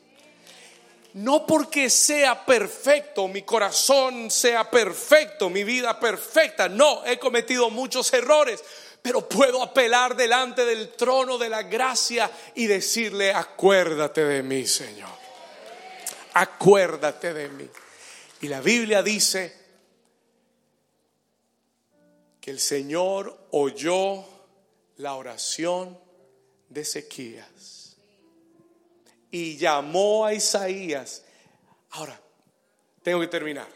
[1.15, 6.69] No porque sea perfecto, mi corazón sea perfecto, mi vida perfecta.
[6.69, 8.63] No, he cometido muchos errores,
[9.03, 15.11] pero puedo apelar delante del trono de la gracia y decirle, acuérdate de mí, Señor.
[16.35, 17.69] Acuérdate de mí.
[18.43, 19.60] Y la Biblia dice
[22.51, 24.25] el Señor oyó
[24.97, 25.99] la oración
[26.69, 27.97] de Ezequías
[29.31, 31.23] y llamó a Isaías.
[31.91, 32.21] Ahora,
[33.03, 33.69] tengo que terminar.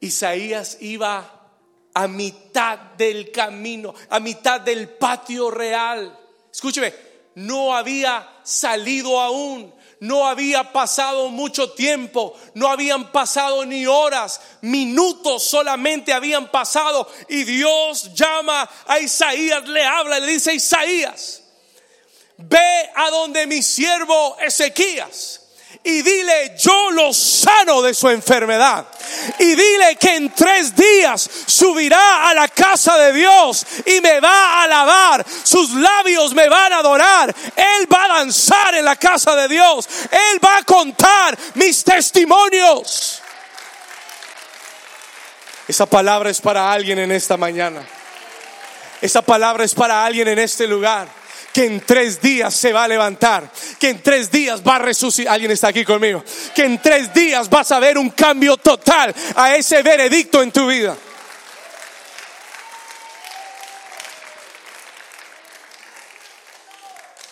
[0.00, 1.50] Isaías iba
[1.94, 6.18] a mitad del camino, a mitad del patio real.
[6.50, 6.94] Escúcheme,
[7.34, 9.72] no había salido aún,
[10.02, 17.44] no había pasado mucho tiempo, no habían pasado ni horas, minutos solamente habían pasado y
[17.44, 21.44] Dios llama a Isaías, le habla, le dice Isaías,
[22.36, 25.41] ve a donde mi siervo Ezequías
[25.84, 28.86] y dile, yo lo sano de su enfermedad.
[29.38, 34.30] Y dile que en tres días subirá a la casa de Dios y me va
[34.30, 35.26] a alabar.
[35.42, 37.34] Sus labios me van a adorar.
[37.56, 39.88] Él va a danzar en la casa de Dios.
[40.10, 43.20] Él va a contar mis testimonios.
[45.66, 47.84] Esa palabra es para alguien en esta mañana.
[49.00, 51.21] Esa palabra es para alguien en este lugar
[51.52, 55.34] que en tres días se va a levantar, que en tres días va a resucitar.
[55.34, 56.24] Alguien está aquí conmigo.
[56.54, 60.66] Que en tres días vas a ver un cambio total a ese veredicto en tu
[60.66, 60.96] vida.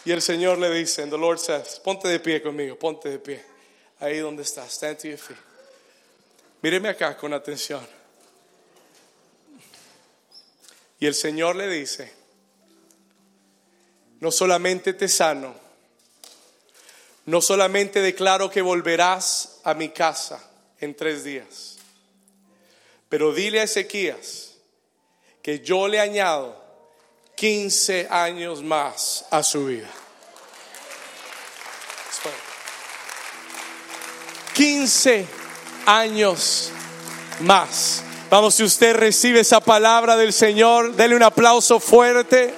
[0.04, 3.18] Y el Señor le dice, and the Lord says, ponte de pie conmigo, ponte de
[3.18, 3.44] pie.
[4.00, 5.36] Ahí donde estás, stand to your feet.
[6.62, 7.86] Míreme acá con atención.
[10.98, 12.12] Y el Señor le dice,
[14.20, 15.54] no solamente te sano,
[17.26, 20.42] no solamente declaro que volverás a mi casa
[20.80, 21.78] en tres días,
[23.08, 24.54] pero dile a Ezequías
[25.42, 26.60] que yo le añado
[27.36, 29.88] 15 años más a su vida.
[34.54, 35.26] 15
[35.86, 36.70] años
[37.40, 38.02] más.
[38.28, 42.54] Vamos, si usted recibe esa palabra del Señor, dele un aplauso fuerte.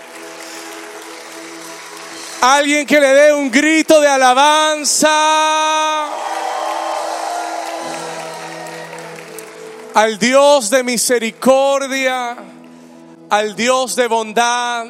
[2.44, 5.08] Alguien que le dé un grito de alabanza.
[9.94, 12.36] Al Dios de misericordia,
[13.30, 14.86] al Dios de bondad.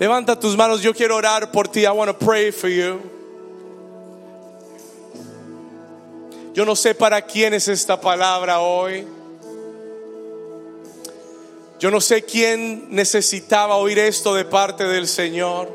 [0.00, 1.84] Levanta tus manos, yo quiero orar por ti.
[1.84, 3.00] I want to pray for you.
[6.54, 9.06] Yo no sé para quién es esta palabra hoy.
[11.78, 15.70] Yo no sé quién necesitaba oír esto de parte del Señor.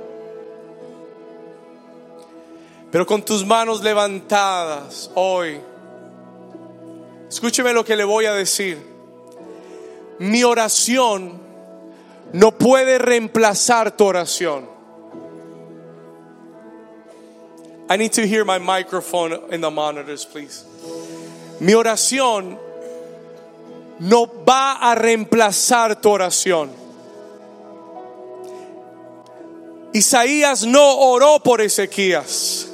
[2.91, 5.61] Pero con tus manos levantadas hoy,
[7.29, 8.79] escúcheme lo que le voy a decir.
[10.19, 11.39] Mi oración
[12.33, 14.69] no puede reemplazar tu oración.
[17.89, 20.65] I need to hear my microphone in the monitors, please.
[21.59, 22.57] Mi oración
[24.01, 26.71] no va a reemplazar tu oración.
[29.93, 32.67] Isaías no oró por Ezequías.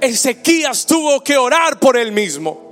[0.00, 2.66] Ezequías tuvo que orar por él mismo.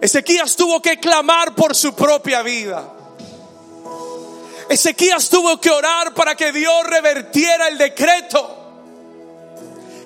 [0.00, 2.92] Ezequías tuvo que clamar por su propia vida.
[4.68, 8.57] Ezequías tuvo que orar para que Dios revertiera el decreto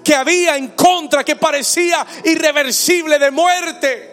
[0.05, 4.13] que había en contra, que parecía irreversible de muerte.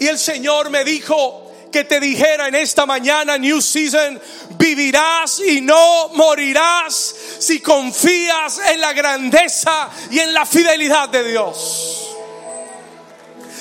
[0.00, 4.20] Y el Señor me dijo que te dijera en esta mañana, New Season,
[4.50, 12.16] vivirás y no morirás si confías en la grandeza y en la fidelidad de Dios.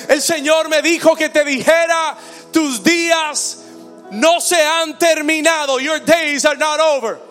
[0.07, 2.17] El Señor me dijo que te dijera,
[2.51, 3.59] tus días
[4.11, 5.79] no se han terminado.
[5.79, 7.26] Your days are not over.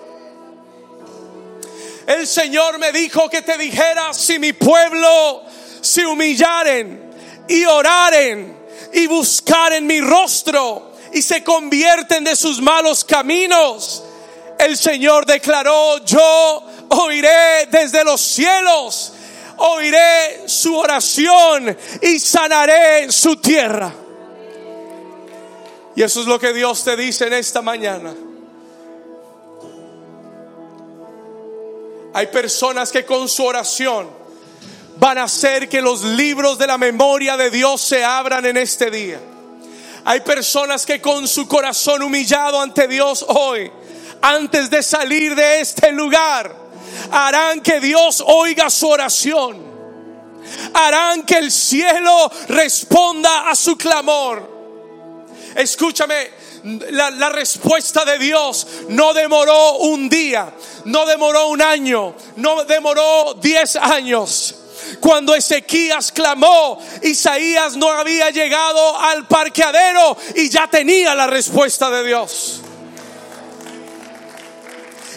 [2.06, 5.42] El Señor me dijo que te dijera, si mi pueblo
[5.80, 7.10] se humillaren
[7.48, 8.56] y oraren
[8.92, 14.04] y buscaren mi rostro y se convierten de sus malos caminos,
[14.58, 19.12] el Señor declaró, yo oiré desde los cielos,
[19.56, 23.92] oiré su oración y sanaré su tierra.
[25.96, 28.14] Y eso es lo que Dios te dice en esta mañana.
[32.16, 34.08] Hay personas que con su oración
[34.96, 38.90] van a hacer que los libros de la memoria de Dios se abran en este
[38.90, 39.20] día.
[40.02, 43.70] Hay personas que con su corazón humillado ante Dios hoy,
[44.22, 46.56] antes de salir de este lugar,
[47.10, 49.62] harán que Dios oiga su oración.
[50.72, 54.56] Harán que el cielo responda a su clamor
[55.56, 56.32] Escúchame,
[56.90, 60.52] la, respuesta de Dios no demoró un día,
[60.84, 64.54] no demoró un año, no demoró diez años.
[65.00, 72.04] Cuando Ezequías clamó, Isaías no había llegado al parqueadero y ya tenía la respuesta de
[72.04, 72.60] Dios.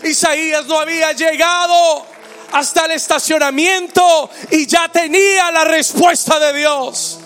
[0.03, 2.05] Isaías no había llegado
[2.51, 7.19] hasta el estacionamiento y ya tenía la respuesta de Dios.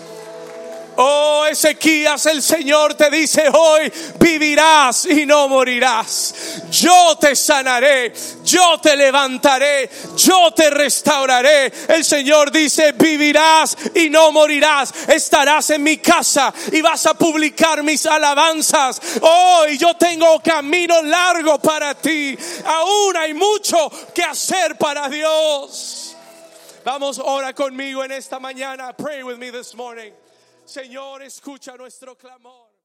[0.98, 6.62] Oh Ezequías, el Señor te dice hoy, vivirás y no morirás.
[6.72, 8.14] Yo te sanaré,
[8.44, 11.72] yo te levantaré, yo te restauraré.
[11.88, 14.94] El Señor dice, vivirás y no morirás.
[15.08, 19.02] Estarás en mi casa y vas a publicar mis alabanzas.
[19.22, 22.38] Oh, y yo tengo camino largo para ti.
[22.66, 26.16] Aún hay mucho que hacer para Dios.
[26.86, 28.94] Vamos, ora conmigo en esta mañana.
[28.94, 30.12] Pray with me this morning.
[30.66, 32.63] Señor, escucha nuestro clamor.